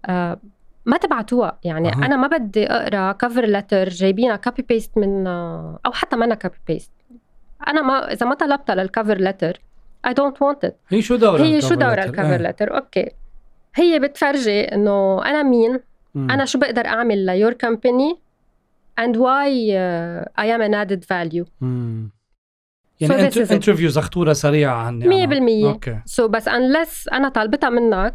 آه، 0.07 0.38
ما 0.87 0.97
تبعتوها 0.97 1.59
يعني. 1.64 1.88
أه. 1.88 1.92
أنا 1.92 2.16
ما 2.16 2.27
بدي 2.27 2.66
أقرأ 2.66 3.12
cover 3.12 3.46
letter 3.46 3.88
جايبينها 3.88 4.37
copy 4.37 4.62
paste 4.62 4.98
من 4.99 5.27
آه، 5.27 5.79
أو 5.87 5.92
حتى 5.92 6.16
منا 6.16 6.35
copy 6.35 6.57
paste 6.66 6.92
أنا 7.68 7.83
ما 7.83 8.12
إذا 8.12 8.27
ما 8.27 8.35
طلبتها 8.35 8.75
لل 8.74 8.87
cover 8.87 9.18
letter 9.18 9.61
I 10.07 10.11
don't 10.11 10.37
want 10.40 10.68
it 10.68 10.73
هي 10.88 11.03
شو 11.03 11.16
دورها 11.16 11.44
هي 11.44 11.61
شو 11.61 11.75
دورها؟ 11.75 12.05
ال 12.05 12.09
cover 12.09 12.33
إيه. 12.33 12.37
letter 12.37 12.77
okay 12.77 13.11
هي 13.81 13.99
بتفرجي 13.99 14.61
إنه 14.61 15.25
أنا 15.25 15.43
مين 15.43 15.81
مم. 16.14 16.31
أنا 16.31 16.45
شو 16.45 16.59
بقدر 16.59 16.87
أعمل 16.87 17.27
ل 17.27 17.32
your 17.32 17.53
company 17.53 18.18
and 19.01 19.14
why 19.17 19.49
I 20.41 20.47
am 20.47 20.61
an 20.61 20.75
added 20.75 21.05
value 21.05 21.47
مم. 21.61 22.11
So 22.99 23.11
يعني 23.11 23.31
this 23.31 23.35
is 23.35 23.49
it. 23.49 23.53
interview 23.53 23.88
زختوره 23.88 24.33
سريعة 24.33 24.75
عني 24.77 25.25
أنا. 25.25 25.64
100% 25.64 25.64
okay 25.66 25.98
so 26.11 26.23
بس 26.25 26.49
unless 26.49 27.12
أنا 27.12 27.29
طالبتها 27.29 27.71
منك 27.71 28.14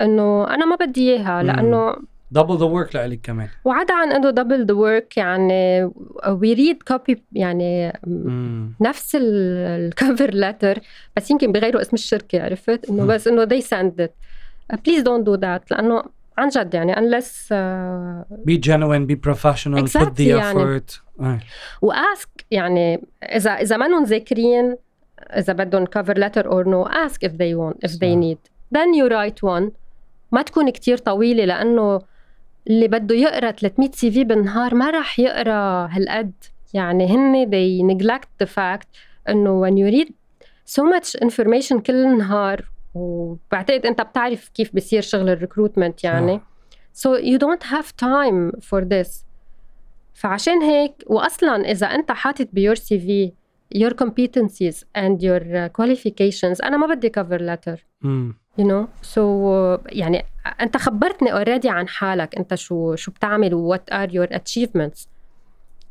إنه 0.00 0.44
أنا 0.54 0.64
ما 0.66 0.76
بدي 0.76 1.12
إياها. 1.12 1.42
لأنه 1.42 1.96
double 2.30 2.58
the 2.58 2.64
work 2.64 2.96
لإلك 2.96 3.20
كمان 3.22 3.48
وعدا 3.64 3.94
عن 3.94 4.12
إنه 4.12 4.30
double 4.30 4.66
the 4.66 4.74
work 4.74 5.16
يعني 5.16 5.84
we 6.28 6.52
read 6.52 6.82
copy 6.82 7.22
يعني 7.32 7.92
مم. 8.06 8.74
نفس 8.80 9.16
ال 9.20 9.38
cover 9.38 10.30
letter 10.34 10.78
بس 11.16 11.30
يمكن 11.30 11.52
بغيروا 11.52 11.80
اسم 11.80 11.94
الشركة 11.94 12.42
عرفت 12.44 12.90
إنه. 12.90 13.06
بس 13.06 13.28
إنه 13.28 13.46
they 13.46 13.62
send 13.62 14.04
it 14.06 14.10
please 14.76 15.02
don't 15.02 15.24
do 15.24 15.36
that 15.36 15.62
لأنه 15.70 16.02
عن 16.38 16.48
جد 16.48 16.74
يعني 16.74 16.94
unless 16.94 17.48
uh, 17.52 18.48
be 18.48 18.58
genuine 18.58 19.06
be 19.06 19.16
professional 19.16 19.86
put 19.86 20.16
the 20.16 20.20
يعني. 20.20 20.80
effort 20.80 21.00
آه. 21.20 21.40
واسك 21.82 22.46
يعني 22.50 23.06
اذا 23.22 23.50
اذا 23.50 23.76
ما 23.76 24.04
ذاكرين 24.04 24.76
اذا 25.22 25.52
بدهم 25.52 25.86
cover 25.86 26.14
letter 26.14 26.44
or 26.46 26.64
no 26.64 26.88
ask 26.90 27.22
if 27.22 27.32
they 27.32 27.54
want 27.54 27.88
if 27.88 27.92
they 27.98 28.16
need 28.16 28.38
then 28.74 28.94
you 28.94 29.08
write 29.08 29.42
one 29.42 29.72
ما 30.32 30.42
تكون 30.42 30.70
كتير 30.70 30.98
طويله 30.98 31.44
لأنه 31.44 32.00
اللي 32.66 32.88
بده 32.88 33.14
يقرا 33.14 33.50
300 33.50 33.90
سي 33.92 34.10
في 34.10 34.24
بالنهار 34.24 34.74
ما 34.74 34.90
راح 34.90 35.18
يقرا 35.18 35.88
هالقد 35.90 36.32
يعني 36.74 37.06
هن 37.06 37.50
they 37.50 37.94
neglect 37.94 38.44
the 38.44 38.48
fact 38.48 38.86
انه 39.28 39.66
when 39.66 39.74
you 39.74 39.94
read 39.96 40.12
so 40.66 40.82
much 40.82 41.24
information 41.24 41.76
كل 41.76 42.18
نهار 42.18 42.71
وبعتقد 42.94 43.86
أنت 43.86 44.00
بتعرف 44.00 44.48
كيف 44.48 44.76
بصير 44.76 45.02
شغل 45.02 45.28
ال 45.28 45.34
recruitment 45.34 46.04
يعني. 46.04 46.40
So 46.94 47.08
you 47.18 47.38
don't 47.38 47.62
have 47.62 47.86
time 47.96 48.60
for 48.60 48.84
this. 48.84 49.24
فعشان 50.14 50.62
هيك 50.62 51.04
واصلا 51.06 51.70
إذا 51.70 51.86
أنت 51.86 52.12
حاطط 52.12 52.48
ب 52.52 52.74
your 52.74 52.98
CV 52.98 53.32
your 53.74 53.90
competencies 53.90 54.84
and 54.98 55.22
your 55.22 55.40
uh, 55.40 55.68
qualifications 55.78 56.64
أنا 56.64 56.76
ما 56.76 56.86
بدي 56.94 57.12
cover 57.18 57.38
letter. 57.38 57.78
you 58.58 58.64
know? 58.64 58.86
So 59.02 59.16
uh, 59.16 59.80
يعني 59.86 60.24
أنت 60.60 60.76
خبرتني 60.76 61.32
already 61.32 61.66
عن 61.66 61.88
حالك. 61.88 62.36
أنت 62.36 62.54
شو 62.54 62.94
شو 62.94 63.10
بتعمل 63.10 63.54
و 63.54 63.76
what 63.76 63.94
are 63.94 64.10
your 64.10 64.28
achievements. 64.34 65.06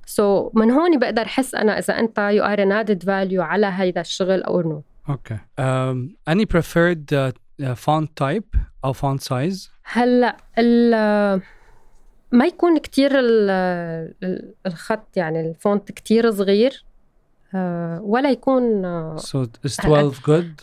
So 0.08 0.52
من 0.54 0.72
هون 0.72 1.00
بقدر 1.00 1.22
احس 1.22 1.56
أنا 1.56 1.80
إذا 1.80 2.00
أنت 2.00 2.20
you 2.20 2.44
are 2.44 2.60
an 2.60 2.72
added 2.72 3.06
value 3.06 3.40
على 3.40 3.68
هيدا 3.68 4.02
الشغل 4.02 4.44
أو 4.44 4.64
no. 4.64 4.91
اوكي 5.09 5.39
um, 5.61 6.11
any 6.35 6.45
preferred 6.57 7.13
uh, 7.13 7.33
uh, 7.63 7.75
font 7.75 8.09
type 8.25 8.59
او 8.85 8.93
font 8.93 9.21
size 9.23 9.69
هلا 9.85 10.37
ال 10.59 10.91
ما 12.33 12.47
يكون 12.47 12.79
كتير 12.79 13.19
ال- 13.19 13.51
ال- 14.23 14.55
الخط 14.67 15.17
يعني 15.17 15.41
الفونت 15.41 15.93
كتير 15.93 16.31
صغير 16.31 16.85
آه، 17.55 18.01
ولا 18.03 18.31
يكون 18.31 18.85
آه، 18.85 19.17
so 19.19 19.47
is 19.67 19.81
12 19.81 20.13
good 20.13 20.63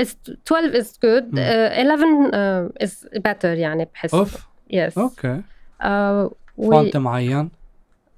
is 0.00 0.14
12 0.46 0.82
is 0.82 0.86
good 0.86 1.24
مم. 1.32 1.38
آه، 1.38 1.82
11 1.82 2.30
آه، 2.34 2.70
is 2.84 3.18
better 3.28 3.44
يعني 3.44 3.88
بحس 3.94 4.14
اوف 4.14 4.46
yes 4.74 4.98
اوكي 4.98 5.42
آه، 5.82 6.30
و 6.56 6.70
فونت 6.70 6.96
معين 6.96 7.50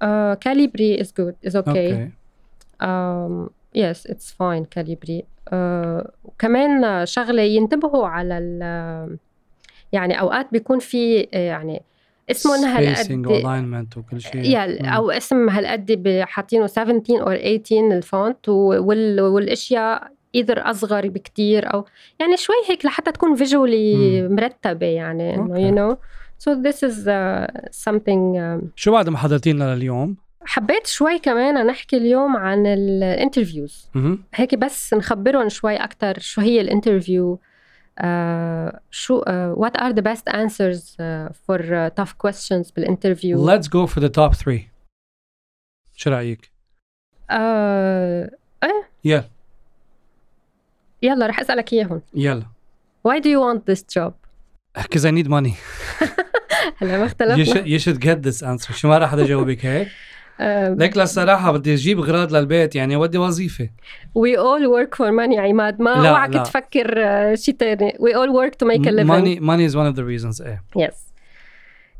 آه، 0.01 0.39
calibri 0.47 0.99
is 1.01 1.07
good 1.07 1.49
is 1.49 1.53
okay 1.53 1.67
اوكي 1.67 2.09
um, 2.83 3.49
yes 3.77 4.11
it's 4.11 4.29
fine 4.31 4.65
calibri 4.77 5.11
آه، 5.21 5.23
وكمان 6.24 7.06
شغلة 7.06 7.42
ينتبهوا 7.42 8.06
على 8.06 8.38
ال 8.38 9.18
يعني 9.92 10.20
أوقات 10.20 10.46
بيكون 10.52 10.78
في 10.78 11.20
يعني 11.32 11.82
اسمهم 12.30 12.64
هالقد 12.64 13.26
alignment 13.26 13.98
وكل 13.98 14.20
شيء. 14.20 14.58
أو 14.96 15.10
اسم 15.10 15.48
هالقد 15.48 16.22
حاطينه 16.22 16.66
17 16.66 17.22
أو 17.22 17.58
18 17.58 17.96
ال 17.96 18.06
font 18.06 18.48
وال 18.48 19.20
والأشياء 19.20 20.12
either 20.34 20.70
أصغر 20.70 21.08
بكتير 21.08 21.74
أو 21.74 21.84
يعني 22.20 22.36
شوي 22.36 22.56
هيك 22.68 22.84
لحتى 22.84 23.12
تكون 23.12 23.34
visually 23.34 24.28
مرتبة 24.28 24.86
يعني 24.86 25.34
إنه. 25.34 25.58
you 25.58 25.74
know 25.74 25.96
so 26.38 26.52
this 26.52 26.84
is 26.84 27.08
uh, 27.08 28.64
شو 28.76 28.92
بعد 28.92 29.08
ما 29.08 29.18
حضرتي 29.18 29.52
لنا 29.52 29.74
لليوم؟ 29.74 30.16
حبيت 30.44 30.86
شوي 30.86 31.18
كمان 31.18 31.66
نحكي 31.66 31.96
اليوم 31.96 32.36
عن 32.36 32.66
ال 32.66 32.76
interviews. 32.76 33.90
هيك 34.34 34.54
بس 34.54 34.94
نخبرهم 34.94 35.48
شوي 35.48 35.76
أكثر 35.76 36.18
شو 36.18 36.40
هي 36.40 36.60
ال 36.60 36.68
interview 36.68 37.38
آه 37.98 38.80
شو 38.90 39.22
the 39.94 40.02
best 40.02 40.32
answers 40.32 40.96
uh, 40.96 41.28
for 41.46 41.60
uh, 41.60 41.90
tough 42.00 42.14
questions 42.26 42.72
بال 42.76 42.88
interview؟ 42.88 43.46
Let's 43.46 43.66
go 43.66 43.86
for 43.86 44.00
the 44.00 44.10
top 44.10 44.34
three. 44.34 44.60
شو 45.96 46.10
رأيك؟ 46.10 46.50
آه 47.30 48.30
يلا. 49.04 49.24
يلا 51.02 51.26
رح 51.26 51.40
أسألك 51.40 51.72
إياهم. 51.72 52.02
يلا. 52.14 52.46
Why 53.08 53.20
do 53.20 53.28
you 53.28 53.40
want 53.40 53.64
this 53.66 53.82
job? 53.82 54.12
Because 54.78 55.04
I 55.04 55.10
need 55.10 55.28
money. 55.28 55.54
هلا 56.78 56.98
ما 56.98 57.04
you 57.04 57.06
اختلفنا 57.06 57.44
should, 57.44 57.66
you 57.66 57.78
should 57.84 58.00
get 58.00 58.22
this 58.22 58.42
answer. 58.42 58.72
شو 58.72 58.88
ما 58.88 58.98
راح 58.98 59.10
حدا 59.10 59.22
يجاوبك 59.22 59.66
هيك؟ 59.66 59.88
آه، 60.40 60.68
ليك 60.74 60.96
للصراحة 60.96 61.52
بدي 61.52 61.74
أجيب 61.74 61.98
اغراض 61.98 62.36
للبيت 62.36 62.74
يعني 62.76 62.96
ودي 62.96 63.18
وظيفة 63.18 63.68
we 64.18 64.36
all 64.36 64.62
work 64.76 64.94
for 64.96 65.10
money 65.10 65.38
عماد 65.38 65.82
ما 65.82 65.90
لا، 65.90 66.08
اوعك 66.10 66.30
لا. 66.34 66.42
تفكر 66.42 66.94
آه، 66.98 67.34
شيء 67.34 67.56
ثاني 67.56 67.90
we 67.90 68.12
all 68.14 68.30
work 68.32 68.52
to 68.54 68.66
make 68.70 68.86
a 68.86 68.90
living 68.90 69.06
money 69.10 69.40
money 69.40 69.72
is 69.72 69.74
one 69.76 69.92
of 69.92 69.96
the 69.96 70.04
reasons 70.04 70.40
إيه 70.46 70.62
yes 70.78 70.94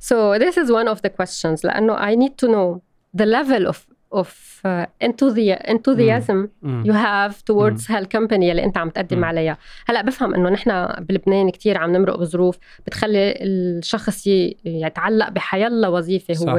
so 0.08 0.38
this 0.38 0.56
is 0.56 0.70
one 0.70 0.88
of 0.94 0.98
the 1.02 1.10
questions 1.20 1.64
لأنه 1.64 1.96
I 1.96 2.14
need 2.16 2.32
to 2.44 2.48
know 2.48 2.80
the 3.22 3.26
level 3.26 3.68
of 3.68 3.76
of 4.14 4.26
uh, 4.66 4.86
enthusi- 5.04 5.70
enthusiasm 5.70 6.48
مم. 6.62 6.84
you 6.86 6.92
have 6.94 7.34
towards 7.36 7.90
هالكمباني 7.90 8.50
اللي 8.50 8.64
انت 8.64 8.78
عم 8.78 8.90
تقدم 8.90 9.18
مم. 9.18 9.24
عليها 9.24 9.58
هلأ 9.86 10.02
بفهم 10.02 10.34
إنه 10.34 10.48
نحن 10.48 10.86
بلبنان 11.04 11.50
كتير 11.50 11.78
عم 11.78 11.92
نمرق 11.96 12.16
بظروف 12.18 12.58
بتخلي 12.86 13.34
الشخص 13.42 14.26
يتعلق 14.64 15.28
بحيلا 15.28 15.88
وظيفة 15.88 16.34
صح. 16.34 16.48
هو 16.52 16.58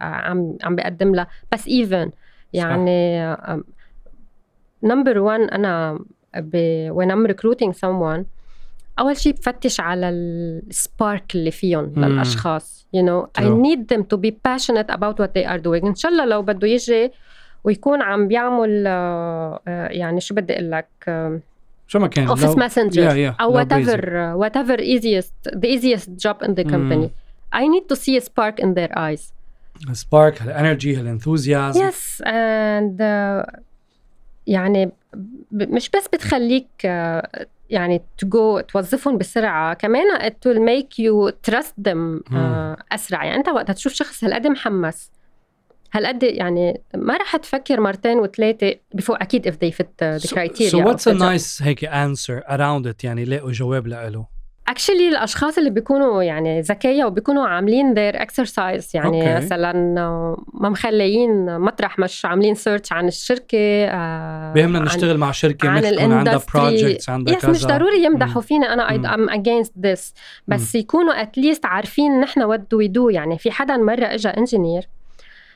عم 0.00 0.56
عم 0.64 0.76
بيقدم 0.76 1.14
لها 1.14 1.26
بس 1.52 1.68
even 1.68 2.10
يعني 2.52 3.20
number 4.82 5.18
1 5.18 5.40
أنا 5.40 5.98
ب 6.36 6.56
when 6.92 7.06
I'm 7.08 7.32
recruiting 7.32 7.72
someone 7.72 8.24
أول 8.98 9.16
شيء 9.16 9.32
بفتش 9.32 9.80
على 9.80 10.08
ال 10.08 10.29
spark 10.29 11.34
اللي 11.34 11.50
فيهم 11.50 11.92
مم. 11.96 12.04
للأشخاص. 12.04 12.86
you 12.92 13.04
know 13.04 13.28
I 13.38 13.50
need 13.50 13.92
them 13.92 14.02
to 14.02 14.16
be 14.16 14.38
passionate 14.44 14.90
about 14.90 15.20
what 15.20 15.38
they 15.38 15.48
are 15.48 15.58
doing 15.58 15.88
إن 15.88 15.94
شاء 15.94 16.12
الله 16.12 16.24
لو 16.24 16.42
بده 16.42 16.68
يجي 16.68 17.10
ويكون 17.64 18.02
عم 18.02 18.28
بيعمل 18.28 18.84
آه، 18.86 19.60
آه، 19.68 19.88
يعني 19.88 20.20
شو 20.20 20.34
بدي 20.34 20.52
أقول 20.52 20.70
لك 20.70 20.88
آه، 21.08 21.40
شو 21.86 21.98
ما 21.98 22.06
كان 22.06 22.26
office 22.26 22.56
messenger 22.56 23.34
أو 23.40 23.52
whatever 23.52 24.16
whatever 24.16 24.78
easiest 24.78 25.34
the 25.48 25.68
easiest 25.68 26.10
job 26.10 26.42
in 26.42 26.54
the 26.54 26.62
company 26.62 27.10
I 27.54 27.68
need 27.68 27.82
to 27.82 27.94
see 27.94 28.20
spark 28.20 28.60
in 28.60 28.74
their 28.74 28.92
eyes 28.92 29.32
spark 29.92 30.42
هال 30.42 30.55
energy 30.55 30.96
هال 30.96 31.11
enthusiasm 31.11 31.88
yes 31.88 32.22
and 32.26 33.00
يعني 34.46 34.90
مش 35.52 35.90
بس 35.90 36.08
بتخليك 36.12 36.66
يعني 37.72 38.02
to 38.24 38.28
go 38.28 38.60
توظفهم 38.68 39.18
بسرعة. 39.18 39.74
كمان 39.74 40.18
it 40.18 40.48
will 40.48 40.58
make 40.60 40.94
you 41.04 41.32
trust 41.50 41.72
them 41.88 41.96
مم. 42.30 42.76
أسرع. 42.92 43.24
يعني 43.24 43.36
أنت 43.36 43.48
وقت 43.48 43.70
تشوف 43.70 43.92
شخص 43.92 44.24
هالقد 44.24 44.46
محمس 44.46 45.10
هالقد 45.92 46.22
يعني 46.22 46.80
ما 46.94 47.16
رح 47.16 47.36
تفكر 47.36 47.80
مرتين 47.80 48.18
وثلاثة 48.18 48.72
before 48.72 49.10
أكيد 49.10 49.48
if 49.48 49.52
they 49.52 49.72
fit 49.76 49.86
the, 50.02 50.28
criteria 50.34 50.70
so 50.70 50.78
of 50.78 50.84
what's 50.84 51.06
a 51.06 51.14
nice 51.14 51.62
هيك 51.62 51.84
answer 51.84 52.42
around 52.48 52.86
it 52.92 53.04
يعني 53.04 53.24
لاقوا 53.24 53.52
جواب 53.52 53.86
لإله. 53.86 54.41
actually 54.68 55.08
الأشخاص 55.08 55.58
اللي 55.58 55.70
بيكونوا 55.70 56.22
يعني 56.22 56.60
ذكية 56.60 57.04
وبيكونوا 57.04 57.46
عاملين 57.46 57.94
their 57.94 58.14
exercise 58.16 58.84
يعني 58.94 59.34
okay. 59.34 59.44
مثلا 59.44 59.72
ما 60.54 60.68
مخليين 60.68 61.58
مطرح 61.60 61.98
مش 61.98 62.24
عاملين 62.24 62.54
search 62.54 62.92
عن 62.92 63.08
الشركة 63.08 63.58
آه، 63.86 64.52
بيهمنا 64.52 64.78
عن- 64.78 64.84
نشتغل 64.84 65.18
مع 65.18 65.30
شركة 65.30 65.68
عن 65.68 65.82
تكون 65.82 66.12
عندها 66.12 66.40
projects 66.54 67.10
عندها 67.10 67.36
yes 67.36 67.44
مش 67.44 67.58
كذا. 67.66 67.76
ضروري 67.78 68.04
يمدحوا 68.04 68.42
فينا. 68.42 68.72
أنا 68.72 68.88
I'm 69.16 69.30
against 69.30 69.70
this. 69.86 70.12
بس 70.48 70.74
يكونوا 70.74 71.22
at 71.22 71.35
least 71.35 71.66
عارفين 71.66 72.20
نحن 72.20 72.56
do 72.58 72.76
we 72.84 72.88
do. 72.88 73.10
يعني 73.14 73.38
في 73.38 73.50
حدا 73.50 73.76
مرة 73.76 74.04
اجى 74.04 74.28
engineer 74.28 74.88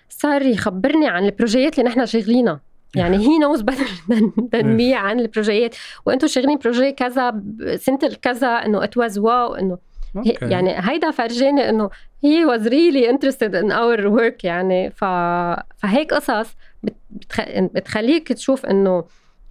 صار 0.08 0.42
يخبرني 0.42 1.08
عن 1.08 1.24
ال 1.24 1.31
projet 1.31 1.71
ات 1.72 1.78
اللي 1.78 1.90
نحن 1.90 2.06
شغلينها 2.06 2.60
يعني 2.96 3.16
he 3.16 3.38
knows 3.38 3.62
than, 4.10 4.30
than 4.54 4.64
me 4.78 4.92
عن 4.92 5.20
ال 5.20 5.26
projet 5.26 5.62
ات. 5.62 5.74
وأنتم 6.06 6.26
شغالين 6.26 6.58
projet 6.58 6.92
كذا 6.92 7.42
سنه 7.76 7.98
الكذا 8.02 8.48
إنه 8.48 8.84
it 8.84 8.96
was 8.96 9.18
wow 9.18 9.54
إنه 9.54 9.78
he-. 10.16 10.38
يعني 10.42 10.74
هيدا 10.78 11.10
فرجاني 11.10 11.68
إنه 11.68 11.90
he 12.26 12.44
was 12.46 12.62
really 12.66 13.06
interested 13.06 13.54
in 13.54 13.70
our 13.70 14.10
work 14.18 14.44
يعني. 14.44 14.90
ف... 14.90 15.04
فهيك 15.76 16.14
قصص 16.14 16.56
بت... 16.82 16.94
بتخ... 17.10 17.40
بتخليك 17.48 18.32
تشوف 18.32 18.66
إنه 18.66 19.04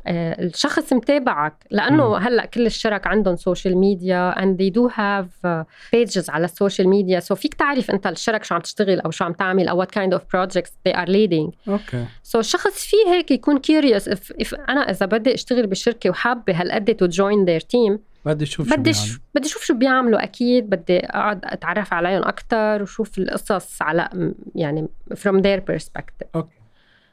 الشخص 0.07 0.93
متابعك 0.93 1.53
لأنه. 1.71 2.17
هلأ 2.17 2.45
كل 2.45 2.65
الشرك 2.65 3.07
عندهم 3.07 3.35
social 3.35 3.77
media 3.77 4.35
and 4.35 4.57
they 4.57 4.69
do 4.69 4.89
have 4.93 5.27
uh, 5.45 5.65
pages 5.95 6.29
على 6.29 6.45
ال 6.45 6.52
social 6.52 6.89
media 6.89 7.19
so 7.19 7.35
فيك 7.35 7.53
تعرف 7.53 7.91
أنت 7.91 8.07
الشرك 8.07 8.43
شو 8.43 8.55
عم 8.55 8.61
تشتغل 8.61 8.99
أو 8.99 9.11
شو 9.11 9.25
عم 9.25 9.33
تعمل 9.33 9.67
أو 9.67 9.85
what 9.85 9.87
kind 9.87 10.17
of 10.17 10.21
projects 10.21 10.71
they 10.87 10.95
are 10.95 11.07
leading. 11.07 11.51
okay. 11.67 12.05
so 12.23 12.39
الشخص 12.39 12.85
فيه 12.85 13.13
هيك 13.13 13.31
يكون 13.31 13.57
curious 13.57 14.03
if, 14.03 14.43
if 14.43 14.69
أنا 14.69 14.89
إذا 14.89 15.05
بدي 15.05 15.33
أشتغل 15.33 15.67
بشركه 15.67 16.09
وحابة 16.09 16.61
هالقد 16.61 16.91
to 16.91 17.07
join 17.07 17.45
their 17.49 17.65
team 17.65 17.99
بدي 18.25 18.43
أشوف 18.43 18.69
شو 18.69 18.75
بدي 18.75 18.91
بيعمل. 18.91 19.07
ش... 19.07 19.19
بدي 19.35 19.47
أشوف 19.47 19.63
شو 19.63 19.73
بيعملوا 19.73 20.23
أكيد 20.23 20.69
بدي 20.69 20.97
أقعد 20.99 21.39
أتعرف 21.43 21.93
عليهم 21.93 22.23
أكثر 22.23 22.81
وشوف 22.81 23.17
القصص 23.17 23.81
على 23.81 24.33
يعني 24.55 24.87
from 25.13 25.41
their 25.41 25.59
perspective. 25.71 26.27
أوكي. 26.35 26.64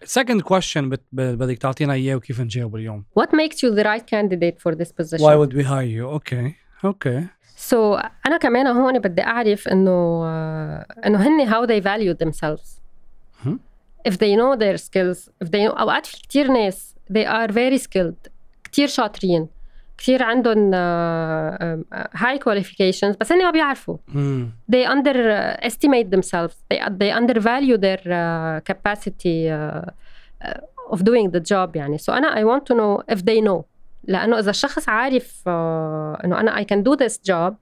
Second 0.04 0.42
question 0.42 0.78
بت... 0.78 1.02
بدك 1.12 1.58
تعطينا 1.58 1.92
اياه 1.92 2.16
وكيف 2.16 2.40
نجاوب 2.40 2.76
اليوم 2.76 3.04
what 3.20 3.28
makes 3.28 3.56
you 3.56 3.74
the 3.74 3.84
right 3.84 4.06
candidate 4.06 4.58
for 4.58 4.74
this 4.74 4.92
position 4.92 5.24
why 5.24 5.36
would 5.36 5.52
we 5.52 5.62
hire 5.62 5.98
you 5.98 6.02
okay 6.02 6.54
okay 6.84 7.26
so 7.56 7.98
so, 7.98 8.04
أنا 8.26 8.36
كمان 8.36 8.66
هون 8.66 8.98
بدي 8.98 9.22
اعرف 9.22 9.68
انه 9.68 10.24
انه 11.06 11.18
هن 11.18 11.50
how 11.50 11.66
they 11.66 11.84
value 11.84 12.16
themselves 12.24 12.82
if 14.08 14.14
they 14.14 14.34
know 14.36 14.56
their 14.56 14.76
skills 14.76 15.28
if 15.44 15.48
they 15.48 15.62
know 15.66 15.80
اوقات 15.80 16.06
في 16.06 16.22
كتير 16.22 16.52
ناس 16.52 16.94
they 17.12 17.26
are 17.26 17.52
very 17.52 17.78
skilled 17.78 18.30
كتير 18.64 18.88
شاطرين 18.88 19.48
كثير 20.02 20.22
عندهم 20.22 20.74
هاي 22.14 22.38
uh, 22.38 22.42
qualifications 22.42 23.16
بس 23.20 23.32
هن 23.32 23.44
ما 23.44 23.50
بيعرفوا. 23.50 23.96
they 24.72 24.86
underestimate 24.86 26.10
themselves. 26.10 26.54
They, 26.72 26.78
they 27.00 27.10
undervalue 27.12 27.78
their 27.78 28.02
uh, 28.04 28.60
capacity 28.70 29.48
of 30.92 30.98
doing 31.04 31.30
the 31.30 31.40
job 31.40 31.76
يعني. 31.76 31.98
So 31.98 32.10
أنا 32.10 32.34
I 32.34 32.44
want 32.44 32.62
to 32.66 32.74
know 32.74 33.14
if 33.14 33.18
they 33.18 33.40
know. 33.40 33.62
لأنه 34.04 34.38
إذا 34.38 34.50
الشخص 34.50 34.88
عارف 34.88 35.42
إنه 35.48 36.40
أنا 36.40 36.62
I 36.62 36.64
can 36.64 36.82
do 36.82 36.96
this 37.04 37.18
job 37.30 37.54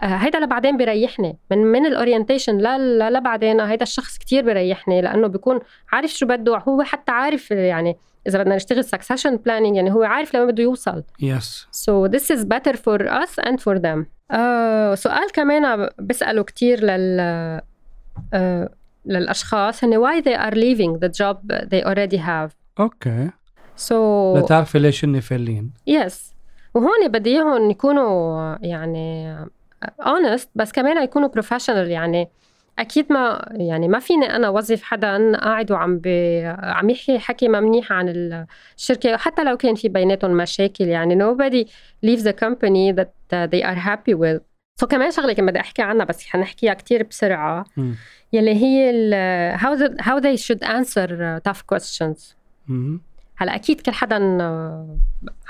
هيدا 0.00 0.38
لبعدين 0.38 0.76
بيريحني. 0.76 1.38
من 1.50 1.58
من 1.58 1.86
الاورينتيشن 1.86 2.58
لا 2.58 2.78
لا 2.78 3.10
لبعدين 3.10 3.60
هيدا 3.60 3.82
الشخص 3.82 4.18
كتير 4.18 4.44
بيريحني. 4.44 5.00
لأنه 5.00 5.26
بيكون 5.26 5.60
عارف 5.92 6.10
شو 6.10 6.26
بده 6.26 6.56
هو 6.56 6.82
حتى 6.82 7.12
عارف 7.12 7.50
يعني 7.50 7.96
إذا 8.26 8.38
بدنا 8.38 8.56
نشتغل 8.56 8.84
succession 8.84 9.36
planning 9.46 9.74
يعني 9.76 9.92
هو 9.92 10.02
عارف 10.02 10.36
لما 10.36 10.44
بده 10.44 10.62
يوصل. 10.62 11.02
yes 11.20 11.66
this 12.06 12.36
is 12.36 12.44
better 12.44 12.76
for 12.76 13.02
us 13.02 13.44
and 13.44 13.56
for 13.56 13.78
them. 13.78 14.04
آه 14.30 14.94
سؤال 14.94 15.32
كمان 15.32 15.88
بسأله 15.98 16.42
كتير 16.42 16.84
لل 16.84 17.20
آه 18.34 18.70
للأشخاص 19.06 19.84
هن 19.84 20.04
why 20.04 20.22
they 20.22 20.36
are 20.36 20.54
leaving 20.54 20.98
the 21.04 21.08
job 21.08 21.36
they 21.68 21.84
already 21.84 22.18
have. 22.18 22.50
okay 22.80 23.30
so 23.88 23.92
لتعرفي 24.36 24.78
ليش 24.78 25.04
هن 25.04 25.20
فالين. 25.20 25.72
Yes. 25.90 26.14
وهون 26.74 27.08
بدي 27.08 27.30
إياهم 27.30 27.70
يكونوا 27.70 28.56
يعني 28.62 29.36
honest 30.02 30.46
بس 30.54 30.72
كمان 30.72 31.02
يكونوا 31.02 31.28
professional 31.28 31.68
يعني 31.68 32.28
أكيد 32.78 33.12
ما 33.12 33.48
يعني 33.52 33.88
ما 33.88 33.98
فيني 33.98 34.36
أنا 34.36 34.48
وظف 34.48 34.82
حدا 34.82 35.36
قاعد 35.36 35.72
وعم 35.72 36.00
عم 36.62 36.90
يحكي 36.90 37.18
حكي 37.18 37.48
ما 37.48 37.60
منيح 37.60 37.92
عن 37.92 38.08
الشركة 38.76 39.16
حتى 39.16 39.44
لو 39.44 39.56
كان 39.56 39.74
في 39.74 39.88
بيناتهم 39.88 40.36
مشاكل 40.36 40.84
يعني 40.84 41.18
nobody 41.18 41.66
leaves 42.06 42.22
the 42.22 42.32
company 42.32 42.92
that 42.92 43.10
they 43.50 43.62
are 43.62 43.78
happy 43.78 44.14
with 44.14 44.40
سو 44.80 44.86
so 44.86 44.88
كمان 44.88 45.10
شغله 45.10 45.32
كان 45.32 45.46
بدي 45.46 45.60
أحكي 45.60 45.82
عنها 45.82 46.04
بس 46.04 46.26
حنحكيها 46.26 46.74
كتير 46.74 47.02
بسرعة. 47.02 47.64
يلي 48.32 48.54
هي 48.54 48.90
ال 48.90 49.58
how, 49.58 49.78
the, 49.78 50.02
how 50.02 50.20
they 50.20 50.36
should 50.36 50.62
answer 50.62 51.40
tough 51.48 51.62
questions. 51.74 52.34
هلا 53.36 53.54
أكيد 53.54 53.80
كل 53.80 53.92
حدا 53.92 54.16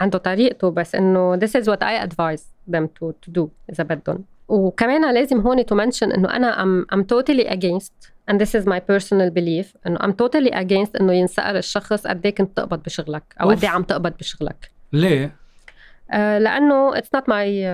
عنده 0.00 0.18
طريقته 0.18 0.70
بس 0.70 0.94
إنه 0.94 1.36
this 1.36 1.50
is 1.50 1.64
what 1.64 1.82
I 1.82 2.06
advise 2.06 2.42
them 2.74 2.86
to, 2.86 3.12
to 3.26 3.40
do 3.40 3.48
إذا 3.70 3.84
بدهم 3.84 4.24
وكمان 4.50 5.14
لازم 5.14 5.40
هون 5.40 5.66
to 5.66 5.80
إنه 6.02 6.36
أنا 6.36 6.62
I'm 6.62 6.86
I'm 6.92 7.02
totally 7.02 7.52
against 7.52 7.92
and 8.30 8.34
this 8.34 8.56
is 8.56 8.68
my 8.68 8.82
personal 8.88 9.30
belief 9.30 9.76
إنه 9.86 10.04
I'm 10.04 10.12
totally 10.12 10.50
against 10.60 10.96
إنه 10.96 11.12
ينسأل 11.12 11.56
الشخص 11.56 12.06
قد 12.06 12.26
إيه 12.26 12.34
كنت 12.34 12.56
تقبض 12.56 12.82
بشغلك 12.82 13.22
أو 13.40 13.50
قد 13.50 13.64
إيه 13.64 13.70
عم 13.70 13.82
تقبض 13.82 14.12
بشغلك. 14.18 14.70
ليه؟ 14.92 15.36
آه، 16.10 16.38
لأنه 16.38 16.98
it's 16.98 17.14
not 17.14 17.28
my 17.28 17.64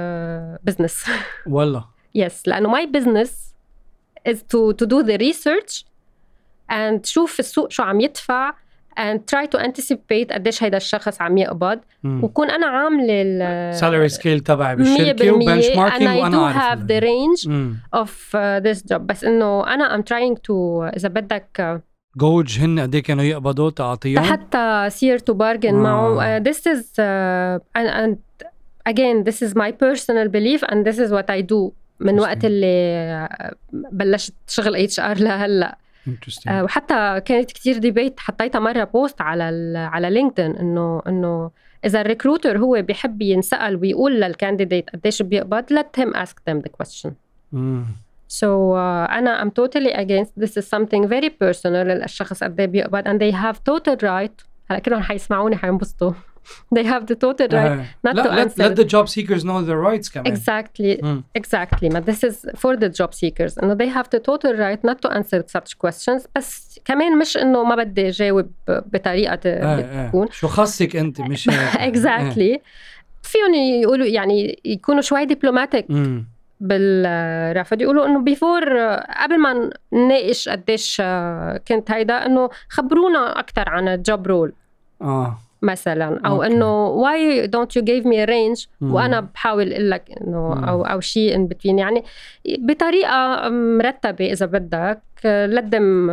business 0.64 1.04
والله. 1.46 1.84
yes 2.14 2.48
لأنه 2.48 2.68
my 2.68 2.86
business 2.86 3.54
is 4.26 4.44
to 4.44 4.72
to 4.72 4.84
do 4.84 5.00
the 5.00 5.16
research 5.16 5.86
and 6.70 7.06
شوف 7.06 7.38
السوق 7.38 7.70
شو 7.70 7.82
عم 7.82 8.00
يدفع 8.00 8.54
and 8.98 9.18
try 9.32 9.46
to 9.46 9.58
anticipate 9.66 10.32
قديش 10.32 10.62
هيدا 10.62 10.76
الشخص 10.76 11.22
عم 11.22 11.38
يقبض 11.38 11.78
مم. 12.02 12.24
وكون 12.24 12.50
أنا 12.50 12.66
عامله 12.66 13.22
ال 13.22 14.10
سكيل 14.10 14.40
تبعي 14.40 14.74
100% 14.74 14.78
بالشركة 14.78 15.32
وبنش 15.32 15.66
ماركينج 15.76 16.08
I 16.08 16.22
وأنا 16.22 16.36
do 16.36 16.56
عارف 16.56 16.78
have 16.78 16.82
the 16.82 17.00
range 17.04 17.48
مم. 17.48 17.76
of 17.96 18.08
uh, 18.08 18.60
this 18.66 18.82
job 18.92 19.00
بس 19.00 19.24
إنه 19.24 19.74
أنا 19.74 19.96
I'm 19.96 20.02
trying 20.04 20.36
to 20.36 20.52
إذا 20.96 21.08
بدك 21.08 21.80
جوج 22.16 22.58
هن 22.60 22.80
قد 22.80 22.94
إيه 22.94 23.02
كانوا 23.02 23.24
يقبضوا 23.24 23.70
تعطيهم 23.70 24.22
حتى 24.22 24.86
سير 24.90 25.18
to 25.18 25.32
bargain 25.34 25.72
معه 25.74 26.38
uh, 26.38 26.42
this 26.42 26.56
is 26.58 26.82
uh, 26.98 27.78
and, 27.78 27.88
and 28.04 28.16
again 28.92 29.24
this 29.24 29.42
is 29.48 29.54
my 29.54 29.70
personal 29.72 30.28
belief 30.28 30.62
and 30.72 30.84
this 30.86 30.98
is 30.98 31.10
what 31.10 31.30
I 31.30 31.40
do 31.42 31.72
من 32.00 32.20
وقت. 32.20 32.44
اللي 32.44 33.28
uh, 33.28 33.54
بلشت 33.72 34.34
شغل 34.48 34.76
اتش 34.76 35.00
ار 35.00 35.18
لهلأ. 35.18 35.78
آه، 36.48 36.64
وحتى 36.64 37.20
كانت 37.24 37.52
كتير 37.52 37.78
ديبيت 37.78 38.20
حطيتها 38.20 38.58
مرة 38.58 38.84
بوست 38.84 39.20
على 39.20 39.78
على 39.78 40.10
لينكدين 40.10 40.56
إنه 40.56 41.02
إنه 41.06 41.50
إذا 41.84 42.00
الريكروتر 42.00 42.58
هو 42.58 42.82
بيحب 42.82 43.22
ينسأل 43.22 43.76
ويقول 43.76 44.20
للكانديديت 44.20 44.90
قديش 44.90 45.22
بيقبض 45.22 45.64
let 45.72 46.00
him 46.00 46.16
ask 46.16 46.34
them 46.48 46.60
the 46.60 46.70
question. 46.70 47.10
so 48.28 48.46
uh, 48.74 49.12
أنا 49.12 49.44
I'm 49.44 49.50
totally 49.50 49.92
against 49.92 50.32
this 50.40 50.56
is 50.56 50.66
something 50.68 51.08
very 51.08 51.30
personal 51.30 52.04
الشخص 52.04 52.44
قد 52.44 52.60
إيه 52.60 52.66
بيقبض 52.66 53.08
and 53.08 53.20
they 53.20 53.36
have 53.36 53.56
total 53.56 53.96
right. 54.02 54.46
هلا 54.70 54.78
كلهم 54.78 55.02
حيسمعوني 55.02 55.56
حينبسطوا. 55.56 56.12
They 56.74 56.84
have 56.84 57.04
the 57.06 57.14
total 57.14 57.48
right 57.48 57.54
آه. 57.54 57.84
not 58.08 58.14
لا 58.14 58.22
to 58.22 58.26
let, 58.26 58.48
answer. 58.48 58.62
let 58.62 58.76
the 58.76 58.88
job 58.88 59.08
seekers 59.08 59.42
know 59.42 59.62
their 59.66 59.80
rights 59.80 60.12
كمان 60.12 60.36
exactly 60.36 61.02
مم. 61.04 61.24
exactly 61.38 61.92
ما 61.92 62.04
this 62.08 62.28
is 62.28 62.34
for 62.56 62.76
the 62.76 62.88
job 62.88 63.10
seekers 63.10 63.62
انه 63.62 63.74
they 63.74 63.92
have 63.94 64.06
the 64.06 64.20
total 64.20 64.52
right 64.56 64.90
not 64.90 64.96
to 65.06 65.12
answer 65.12 65.42
such 65.56 65.74
questions 65.86 66.26
بس 66.36 66.80
كمان 66.84 67.18
مش 67.18 67.36
إنه 67.36 67.64
ما 67.64 67.74
بدي 67.74 68.08
أجاوب 68.08 68.50
بطريقة 68.68 69.38
آه، 69.46 69.64
آه. 69.64 70.06
بتكون 70.06 70.26
شو 70.30 70.48
خصك 70.48 70.96
أنت 70.96 71.20
مش 71.20 71.50
exactly 71.90 72.60
فيهم 73.22 73.54
يقولوا 73.54 74.06
يعني 74.06 74.60
يكونوا 74.64 75.00
شوي 75.00 75.24
diplomatic 75.24 75.90
مم. 75.90 76.26
بالرفض 76.60 77.82
يقولوا 77.82 78.06
إنه 78.06 78.20
before 78.20 78.78
قبل 78.98 79.38
ما 79.38 79.70
نناقش 79.92 80.48
قديش 80.48 80.98
آه، 81.00 81.60
كنت 81.68 81.90
هيدا 81.90 82.26
إنه 82.26 82.50
خبرونا 82.68 83.40
أكثر 83.40 83.68
عن 83.68 83.88
ال 83.88 83.98
job 83.98 84.26
role 84.26 84.52
آه 85.02 85.38
مثلا 85.66 86.20
أو. 86.26 86.42
إنه 86.42 87.02
why 87.02 87.46
don't 87.46 87.70
you 87.78 87.82
give 87.84 88.04
me 88.04 88.16
a 88.16 88.26
range 88.26 88.68
مم. 88.80 88.94
وأنا 88.94 89.20
بحاول 89.20 89.72
أقول 89.72 89.90
لك 89.90 90.10
إنه. 90.20 90.68
أو 90.68 90.82
أو 90.84 91.00
شيء 91.00 91.34
in 91.34 91.46
between 91.46 91.78
يعني 91.78 92.04
بطريقة 92.58 93.48
مرتبة 93.48 94.32
إذا 94.32 94.46
بدك 94.46 95.00
لدم 95.24 96.10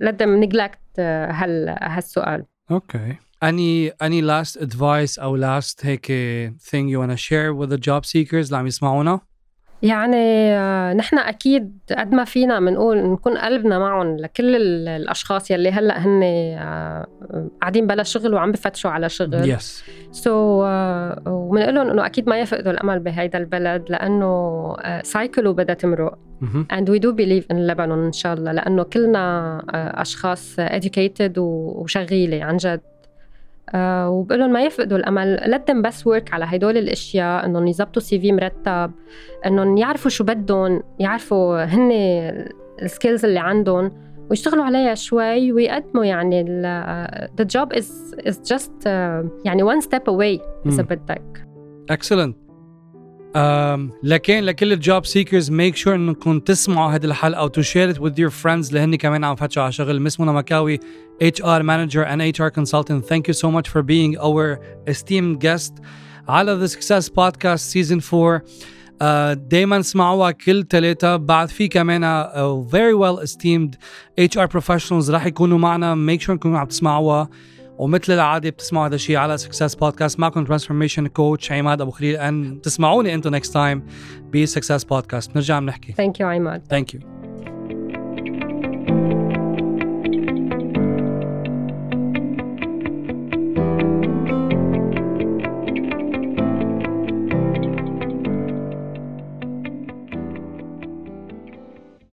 لدم 0.00 0.40
نجلكت 0.40 0.78
هال 1.00 1.76
هالسؤال 1.80 2.44
Okay. 2.72 3.10
Any 3.50 3.90
any 4.06 4.20
last 4.20 4.54
advice 4.66 5.18
أو 5.18 5.36
last 5.40 5.86
هيك 5.86 6.06
thing 6.70 6.88
you 6.88 6.98
wanna 6.98 7.16
share 7.16 7.54
with 7.54 7.70
the 7.70 7.78
job 7.88 8.04
seekers 8.04 8.34
اللي 8.46 8.56
عم 8.56 8.66
يسمعونا؟ 8.66 9.20
يعني 9.82 10.52
آه، 10.56 10.92
نحن 10.92 11.18
أكيد 11.18 11.78
قد 11.98 12.12
ما 12.14 12.24
فينا 12.24 12.60
بنقول 12.60 12.98
نكون 12.98 13.38
قلبنا 13.38 13.78
معهم 13.78 14.16
لكل 14.16 14.56
ال- 14.56 14.88
الأشخاص 14.88 15.50
يلي 15.50 15.70
هلأ 15.70 15.98
هن 15.98 16.20
آه، 16.22 17.06
قاعدين 17.60 17.86
بلا 17.86 18.02
شغل 18.02 18.34
وعم 18.34 18.52
بفتشوا 18.52 18.90
على 18.90 19.08
شغل. 19.08 19.56
Yes. 19.56 19.62
سو 20.12 20.30
so, 20.64 20.68
وبنقول 21.28 21.74
لهم 21.74 21.90
إنه 21.90 22.06
أكيد 22.06 22.28
ما 22.28 22.40
يفقدوا 22.40 22.72
الأمل 22.72 22.98
بهيدا 22.98 23.38
البلد 23.38 23.84
لأنه 23.90 24.74
cycle 25.02 25.46
وبدها 25.46 25.74
تمرق. 25.74 26.18
and 26.72 26.84
we 26.88 26.98
do 26.98 27.12
believe 27.12 27.44
in 27.52 27.56
Lebanon 27.70 27.78
إن 28.06 28.12
شاء 28.12 28.34
الله 28.34 28.52
لأنه 28.52 28.82
كلنا 28.82 29.58
آه، 29.74 30.02
أشخاص 30.02 30.56
educated 30.60 31.38
وشغيلة 31.38 32.44
عن 32.44 32.56
جد. 32.56 32.80
آه، 33.74 34.10
وبقول 34.10 34.40
لهم 34.40 34.52
ما 34.52 34.62
يفقدوا 34.62 34.98
الأمل 34.98 35.60
them 35.70 35.76
بس 35.76 36.08
work 36.08 36.32
على 36.32 36.44
هدول 36.48 36.76
الأشياء 36.76 37.46
إنهم 37.46 37.66
يظبطوا 37.66 38.02
CV 38.02 38.32
مرتب 38.32 38.92
إنهم 39.46 39.76
يعرفوا 39.76 40.10
شو 40.10 40.24
بدهم 40.24 40.82
يعرفوا 40.98 41.64
هن 41.64 41.90
ال 42.82 42.88
skills 42.88 43.24
اللي 43.24 43.40
عندهم 43.40 43.92
ويشتغلوا 44.30 44.64
عليها 44.64 44.94
شوي 44.94 45.52
ويقدموا 45.52 46.04
يعني 46.04 46.44
the 47.40 47.44
job 47.44 47.78
is 47.78 48.14
is 48.28 48.36
just 48.52 48.72
uh, 48.84 48.88
يعني 49.44 49.64
one 49.64 49.82
step 49.82 50.04
away 50.08 50.40
إذا. 50.66 50.82
بدك 50.82 51.48
Excellent. 51.92 52.48
Um, 53.34 53.90
لكن 54.02 54.42
لكل 54.42 54.72
ال 54.72 54.81
job 54.81 55.06
seekers 55.06 55.50
make 55.50 55.76
sure 55.76 55.94
إنكم 55.94 56.40
تسمعوا 56.40 56.90
هذه 56.90 57.04
الحلقة 57.04 57.44
و 57.44 57.48
to 57.48 57.64
share 57.64 57.94
it 57.94 57.98
with 57.98 58.14
your 58.18 58.30
friends 58.42 58.68
اللي 58.68 58.80
هن 58.80 58.94
كمان 58.94 59.24
عم 59.24 59.36
فتشوا 59.36 59.62
على 59.62 59.72
شغل 59.72 60.02
مس 60.02 60.20
منى 60.20 60.32
مكاوي 60.32 60.80
HR 61.20 61.62
manager 61.62 62.02
and 62.04 62.20
HR 62.20 62.50
consultant 62.50 63.06
thank 63.06 63.26
you 63.28 63.34
so 63.34 63.50
much 63.50 63.68
for 63.68 63.82
being 63.82 64.16
our 64.18 64.60
esteemed 64.86 65.40
guest. 65.40 65.72
على 66.28 66.58
The 66.60 66.68
Success 66.68 67.08
Podcast 67.08 67.62
Season 67.72 68.00
4 68.00 68.42
uh, 69.00 69.34
دايما 69.34 69.78
اسمعوها 69.80 70.30
كل 70.30 70.66
ثلاثة 70.70 71.16
بعد 71.16 71.48
في 71.48 71.68
كمان 71.68 72.02
uh, 72.02 72.70
very 72.70 72.94
well 72.94 73.24
esteemed 73.24 73.76
HR 74.20 74.48
professionals 74.48 75.10
رح 75.10 75.26
يكونوا 75.26 75.58
معنا 75.58 75.94
make 75.94 76.20
sure 76.20 76.30
انكم 76.30 76.56
عم 76.56 76.66
تسمعوها 76.66 77.28
ومثل 77.78 78.12
العادة 78.12 78.50
بتسمعوا 78.50 78.86
هذا 78.86 78.94
الشيء 78.94 79.16
على 79.16 79.38
Success 79.38 79.74
Podcast 79.74 80.20
معكم 80.20 80.44
transformation 80.44 81.06
coach 81.06 81.52
عماد 81.52 81.80
ابو 81.80 81.90
خليل 81.90 82.16
ان 82.16 82.60
تسمعوني 82.62 83.14
أنتم 83.14 83.34
next 83.34 83.54
time 83.54 83.86
ب 84.34 84.40
Success 84.40 84.84
Podcast 84.84 85.32
بنرجع 85.32 85.58
بنحكي 85.58 85.92
thank 85.92 86.20
you 86.20 86.22
عماد 86.22 86.62
thank 86.70 86.94
you 86.94 87.17